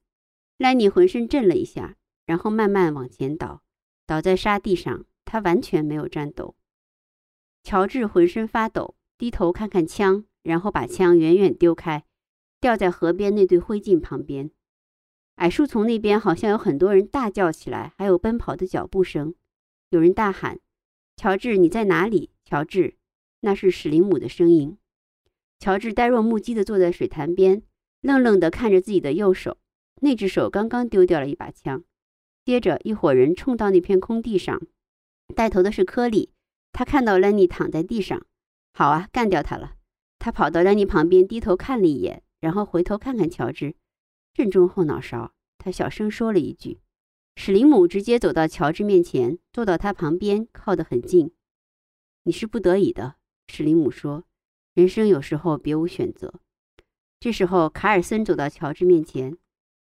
[0.57, 3.61] 莱尼浑身震了一下，然后慢慢往前倒，
[4.07, 5.05] 倒在沙地上。
[5.23, 6.55] 他完全没有颤抖。
[7.61, 12.03] 乔治浑身发抖，低头看看枪，然后把枪远远丢开，
[12.59, 14.49] 掉在河边那堆灰烬旁边。
[15.35, 19.35] 矮树丛那边好像有很多人大叫起来，还有奔跑的脚步声。
[19.91, 20.59] 有人大喊
[21.15, 22.97] ：“乔治，你在哪里？”乔治，
[23.41, 24.75] 那是史林姆的声音。
[25.59, 27.61] 乔治呆若木鸡地坐在水潭边，
[28.05, 29.57] 愣愣地看着自己的右手，
[30.01, 31.83] 那只手刚刚丢掉了一把枪。
[32.43, 34.61] 接着，一伙人冲到那片空地上，
[35.35, 36.29] 带头的是科里。
[36.71, 38.23] 他看到兰妮躺在地上，
[38.75, 39.73] 好啊，干掉他了。
[40.19, 43.75] 他跑到兰妮旁边，低头看了一眼，然后回头看看乔治。
[44.35, 46.77] 正中后脑勺，他小声说了一句。
[47.35, 51.33] 史林姆直接走到乔治面前，坐到他旁边，靠得很近。
[52.21, 53.15] 你是不得已的，
[53.47, 54.25] 史林姆说。
[54.75, 56.41] 人生有时候别无选择。
[57.19, 59.37] 这时候，卡尔森走到乔治面前。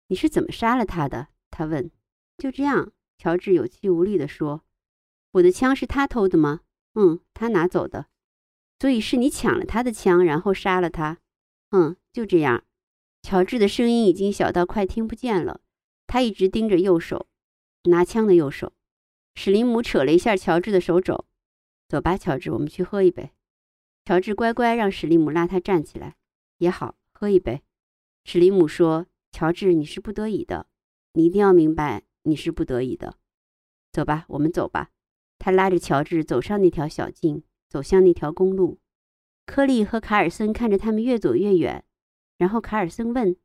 [0.08, 1.28] 你是怎么杀了他的？
[1.50, 1.90] 他问。
[2.38, 4.62] 就这样，乔治有气无力地说。
[5.32, 6.60] 我的枪是他偷的吗？
[6.94, 8.06] 嗯，他拿走的。
[8.78, 11.18] 所以是你抢了他的枪，然后杀了他。
[11.70, 12.64] 嗯，就这样。
[13.22, 15.60] 乔治的声音已经小到快听不见了，
[16.06, 17.28] 他一直盯着右手，
[17.84, 18.72] 拿枪的右手。
[19.34, 21.24] 史林姆扯了一下乔治的手肘，
[21.88, 23.30] 走吧，乔治，我们去喝一杯。
[24.04, 26.16] 乔治乖乖让史林姆拉他站起来。
[26.58, 27.62] 也好，喝一杯。
[28.24, 30.66] 史蒂姆说：“乔治，你是不得已的，
[31.12, 33.16] 你一定要明白，你是不得已的。
[33.92, 34.90] 走吧，我们走吧。”
[35.38, 38.80] 他拉着乔治走上那条小径，走向那条公路。
[39.46, 41.84] 科利和卡尔森看着他们越走越远。
[42.38, 43.36] 然后卡尔森问：“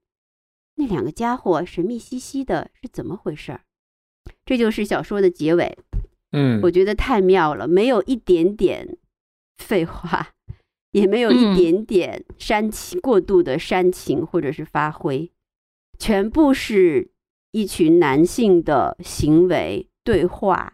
[0.74, 3.62] 那两个家伙神秘兮兮的，是怎么回事？”
[4.44, 5.78] 这就是小说的结尾。
[6.32, 8.98] 嗯，我觉得太妙了，没有一点点
[9.56, 10.34] 废话，
[10.92, 15.32] 也没有一点点煽情、过度的煽情或者是发挥，
[16.00, 17.12] 全部是
[17.52, 20.74] 一群男性的行为、对话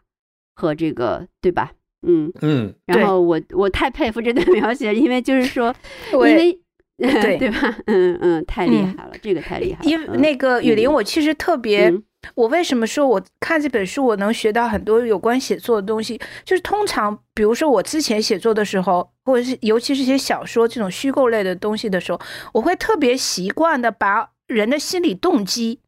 [0.55, 1.73] 和这个，对吧？
[2.05, 2.73] 嗯嗯。
[2.85, 5.73] 然后我我太佩服这段 描写，因为就是说，
[6.13, 6.59] 因为。
[7.03, 7.75] 对对吧？
[7.87, 9.89] 嗯嗯，太厉害了，这个太厉害了。
[9.89, 11.91] 因为那个雨林，我其实特别，
[12.35, 16.19] 我为什么说我看这本书，我能学到很多有关写作的东西？
[16.43, 22.19] 就是通常，比如说我之前写作的时候，或者是尤其是写小说这种虚构类的东西的时候，
[22.53, 25.79] 我会特别习惯的把人的心理动机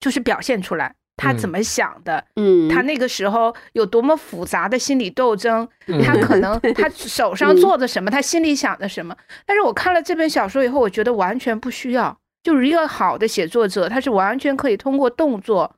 [0.00, 0.94] 就是表现出来。
[1.20, 2.24] 他怎么想的？
[2.36, 5.68] 嗯，他那个时候有多么复杂的心理斗争？
[6.04, 8.08] 他可能 他手上做的什么？
[8.08, 9.16] 他心里想的什么？
[9.44, 12.16] 但是我看了这本小说以后，我觉得完全不需要。
[12.44, 15.74] 就是一个好的写作者，他是完全可以通过动作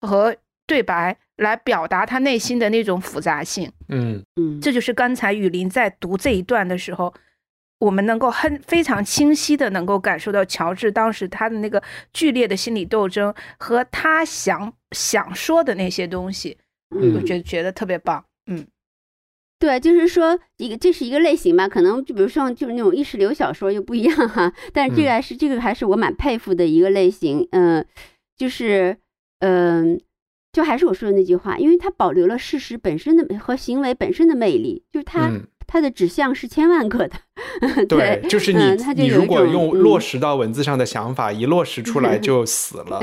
[0.00, 0.36] 和
[0.66, 3.72] 对白来表达他内心的那种复杂性。
[3.88, 7.14] 嗯嗯，这就是刚才雨林在读这一段的时候。
[7.80, 11.80] 我们能够很非常清晰的能够感受到乔治当时他的那个
[12.12, 16.58] 剧烈的心理斗争和他想想说的那些东西，
[16.90, 18.24] 我觉得觉得特别棒。
[18.50, 18.66] 嗯，
[19.60, 27.46] 对，就是说一个这是一个类型吧，可能就比如说就是那种意识流小说又不一样哈，但是这个还是这个还是我蛮佩服的一个类型。
[27.52, 27.86] 嗯，
[28.36, 28.96] 就是
[29.40, 30.00] 嗯，
[30.52, 35.30] 就还是我说的那句话，因为它保留了事实本身的和行为本身的魅力，就是它。
[35.70, 37.16] 它的指向是千万个的，
[37.84, 38.58] 对，就是你，
[38.96, 42.98] 你如果用落实到文字上的想法，一落实出来 就死了。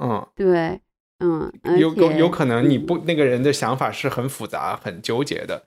[0.00, 0.80] 嗯， 对，
[1.20, 5.66] 嗯，有有有可能你不那个人的想法是很复杂、很纠结的。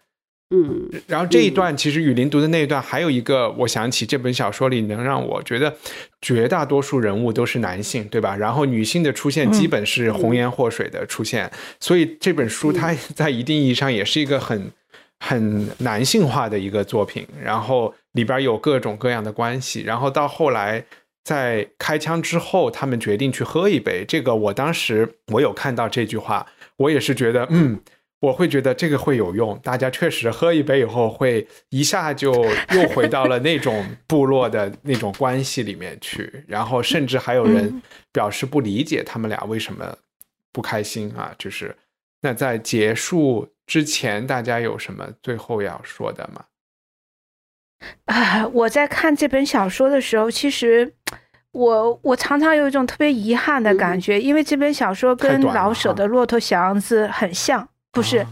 [0.49, 5.75] 嗯，然后这一段其实雨林读的那一段，还有一个我想起这本小说里能让我觉得
[6.21, 8.35] 绝大多数人物都是男性，对吧？
[8.35, 14.71] 然后女性的出现基本是红颜祸水的出现，所以这本书它 在一定意义上也是一个很。
[15.19, 20.85] 很男性化的一个作品，然后里边有各种各样的关系，然后到后来
[21.23, 24.05] 在开枪之后，他们决定去喝一杯。
[24.07, 26.45] 这个我当时我有看到这句话，
[26.77, 27.79] 我也是觉得，嗯，
[28.19, 29.57] 我会觉得这个会有用。
[29.59, 32.33] 大家确实喝一杯以后，会一下就
[32.73, 39.95] 又回到了那种部落的那种关系里面去，然后甚至还有人表示不理解他们俩为什么
[40.51, 41.33] 不开心啊。
[41.37, 41.75] 就是
[42.21, 46.45] 那在结束之前，大家有什么最后要说的吗？
[48.05, 50.91] 啊，我在看这本小说的时候，其实
[51.51, 58.25] 我我常常有一种特别遗憾的感觉，因为这本小说跟老舍的《骆驼祥子》很像，不是，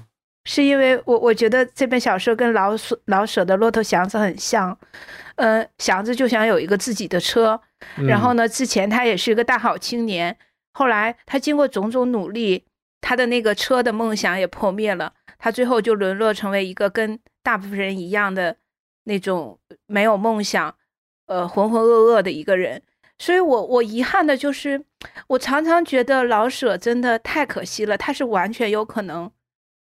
[0.45, 4.77] 是因为我我觉得这本小说跟老舍老舍的《骆驼祥子》很像，
[5.35, 7.59] 呃，祥子就想有一个自己的车，
[8.07, 10.37] 然后呢，之前他也是一个大好青年，
[10.73, 12.65] 后来他经过种种努力，
[13.01, 18.57] 他的那个车的梦想也破灭了，他最后就沦落成为一个跟大部分人一样的。
[19.07, 20.75] 那种没有梦想，
[21.27, 22.81] 呃，浑浑噩噩的一个人，
[23.19, 24.83] 所以我我遗憾的就是，
[25.27, 29.31] 我常常觉得老舍真的太可惜了，他是完全有可能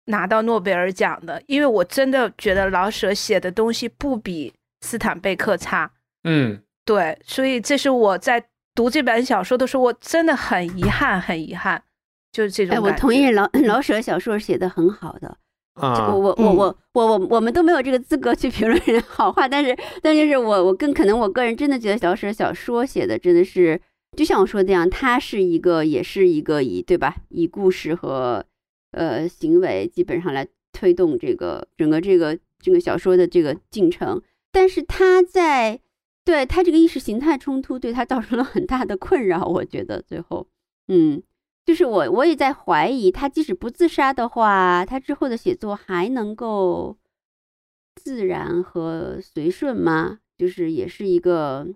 [0.07, 5.91] 拿到诺贝尔奖的，因为我真的觉得老舍写的东西不比斯坦贝克差。
[6.25, 8.45] 嗯，对，所以这是我在
[8.75, 11.83] 读这本小说的时候，我真的很遗憾，很遗憾，
[12.33, 12.75] 就是这种。
[12.75, 15.37] 哎，我同意老老舍小说写的很好的。
[15.75, 23.81] 啊，我我我我我我我们都没有这个资格去评论人好话，但是但就是我我更可能我个人真的觉得小舍小说写的真的是，
[24.17, 28.47] 就像我说的这样，他是一个也是一个以对吧，以故事和
[28.95, 35.81] 呃行为基本上来推动这个整个这个这个小说的这个进程，但是他在
[36.25, 40.47] 对他这个意识形态冲突对他造成了很大的困扰，我觉得最后
[40.89, 41.23] 嗯。
[41.67, 46.99] 就是我，我也在怀疑，他即使不自杀的话，他之后的写作还能够
[47.95, 50.19] 自然和随顺吗？
[50.37, 51.67] 就是也是一个，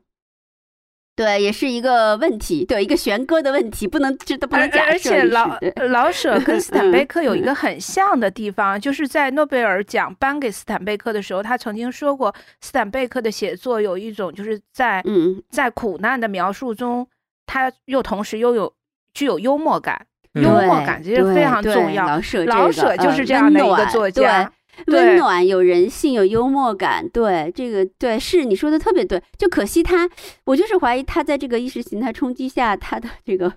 [1.19, 4.93] 对，也是一个问题，对，一个悬搁的问题，不能这都不能假设。
[4.93, 5.59] 而且老
[5.89, 17.07] 老舍跟 斯坦贝克有一个很像的地方，就是在诺贝尔奖颁给斯坦贝克的时候，他曾经说过，斯坦贝克的写作有一种就是在嗯在苦难的描述中，
[17.47, 18.73] 他又同时又有。
[19.15, 22.07] 具有幽默感，幽默感这是非常重要。
[22.07, 24.49] 老舍，老舍就是这样的一个作家，
[24.87, 27.09] 温暖有人性，有幽默感。
[27.09, 29.23] 对这个，对是你说的特别对。
[29.37, 30.09] 就可惜他，
[30.45, 33.53] 我就是怀疑他在这个意识形态冲击下，他的这个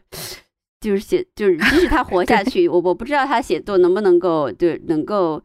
[0.79, 5.41] 就是写，就是即使他活下去，我我不知道他写作能不能够对能够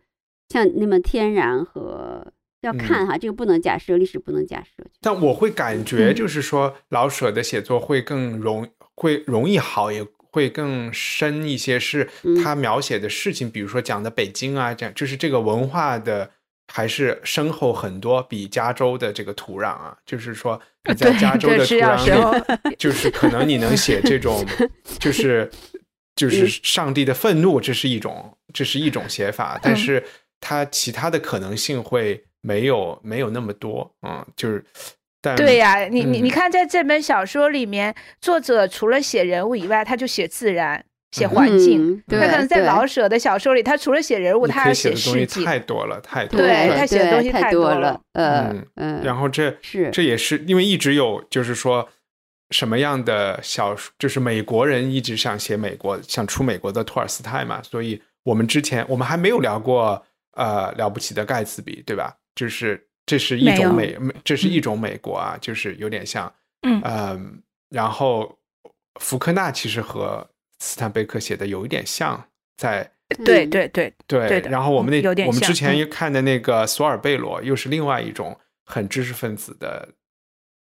[0.48, 2.26] 像那么天然和
[2.62, 4.84] 要看哈，这个不能假设，历史不能假设。
[5.00, 8.68] 但我会感觉就是说，老舍的写作会更容。
[8.98, 10.02] 会容易好，也
[10.36, 11.80] 会更深一些。
[11.80, 12.06] 是
[12.44, 16.30] 他描写的事情，比如说讲的北京啊，讲就是这个文化的
[16.68, 24.44] 还是深厚很多，比加州的这个土壤啊，就是说你在加州的土壤里， 就是可能你能写这种，
[25.00, 25.50] 就是
[26.14, 30.04] 就是上帝的愤怒，这是一种这是一种写法，但是
[30.38, 34.62] 它其他的可能性会没有没有那么多，嗯，就是。
[35.34, 42.02] 对呀，你你你看，在这本小说里面，作者除了写人物以外，他就写自然、写环境。
[42.06, 45.44] 他可能在老舍的小说里，他除了写人物，他还写的东西。
[45.44, 46.38] 太多了，太多。
[46.38, 48.00] 对他写的东西太多了。
[48.12, 49.02] 嗯嗯。
[49.02, 51.88] 然后这是这也是因为一直有，就是说
[52.50, 57.62] 什么样的小说，就是美国人一直想写美国，想出美国的托尔斯泰嘛。
[57.62, 62.14] 所以我们之前我们还没有聊过呃了不起的盖茨比，对吧？
[62.34, 62.85] 就是。
[63.06, 66.30] 这是一种美，这是一种美国啊，就是有点像，
[66.62, 67.40] 嗯，
[67.70, 68.36] 然后
[69.00, 70.28] 福克纳其实和
[70.58, 72.90] 斯坦贝克写的有一点像，在
[73.24, 79.88] 对对对对，然后我们那我们之前看的那个索尔贝罗又是另外一种很知识分子的，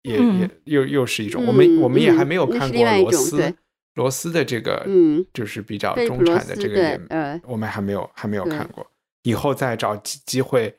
[0.03, 3.55] 也也又又是一种，我们我们也还没有看过罗斯
[3.95, 8.85] 罗斯的这个，嗯，就是比较中产的这个人，我们还没有还没有看过，
[9.23, 10.77] 以后再找机机会。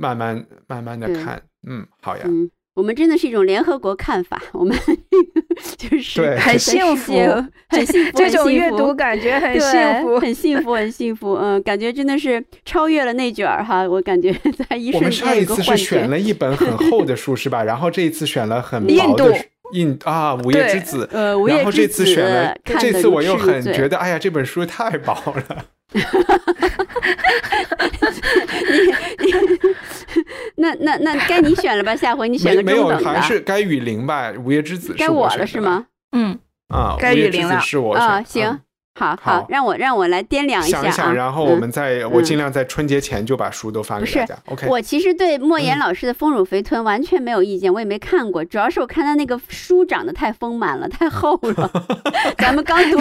[0.00, 2.22] 慢慢慢慢的看，嗯，好呀。
[2.24, 4.74] 嗯，我们真的是一种联合国看法，我们
[5.76, 7.12] 就是很幸福，
[7.68, 11.34] 很幸福，这种阅读感觉很幸福，很幸福，很幸福。
[11.34, 14.32] 嗯，感觉真的是超越了内卷儿哈，我感觉
[14.70, 17.62] 在一我们上一次是选了一本很厚的书是吧？
[17.62, 19.36] 然后这一次选了很薄的
[19.74, 21.04] 印啊，《午夜之子》。
[21.14, 22.06] 呃，午夜之子。
[22.06, 25.12] 选了，这次我又很觉得，哎呀，这本书太薄
[25.48, 25.66] 了。
[30.56, 31.94] 那那那该你选了吧？
[31.96, 34.32] 下回你选个没有，还是该雨林吧？
[34.32, 35.86] 午夜之子该我了是吗？
[36.12, 36.38] 嗯
[36.68, 38.60] 啊，该雨林了是我啊，行。
[38.98, 40.82] 好好，让我让我来掂量一下啊。
[40.82, 44.36] 想想，然后我们在我尽量在春节前就把书都发给大家。
[44.46, 51.70] OK，我其实对莫言老师的《丰乳肥臀》完全没有意见，我也没看过，主要是我看他那个书长得太丰满了，太厚了。
[52.36, 53.00] 咱们刚读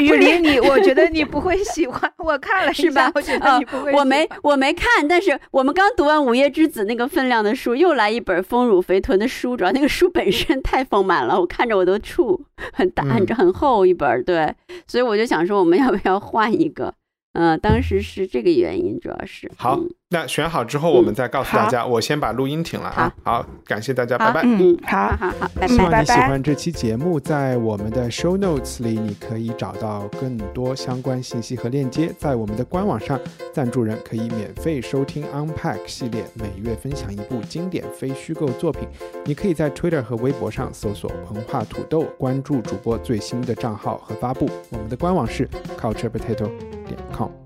[0.00, 2.10] 雨林，你我觉得你不会喜欢。
[2.18, 3.10] 我看了是吧？
[3.14, 3.92] 我觉得你不会。
[3.92, 12.40] 我没我没看，但是我们刚读完《午夜之子》那个分量的书，又来一本《丰乳肥臀》的书，主要那个书本身太丰满了，我看着我都怵，
[12.72, 14.54] 很大很很厚一本，对，
[14.86, 16.94] 所以我我就想说，我们要不要换一个？
[17.32, 19.78] 嗯，当时是这个原因，主要是好。
[19.78, 21.84] 嗯那选好之后，我们再告诉大家。
[21.84, 23.12] 我先把录音停了啊。
[23.24, 24.42] 好，感谢大家，拜拜。
[24.44, 25.84] 嗯，好好好，拜希拜。
[25.84, 32.14] 望你喜欢这期节目，在我们的 show notes 里，你可以找到更多相关信息和链接。
[32.16, 33.18] 在我们的官网上，
[33.52, 38.86] 赞助人可以免费收听 Unpack 系列，每月分享一部经典非虚构作品。
[39.24, 44.48] 你可以在 Twitter 和微博上搜索“文化土豆”，关注主播最新的账号和发布。
[44.70, 46.48] 我们的官网是 culturepotato
[46.86, 47.45] 点 com。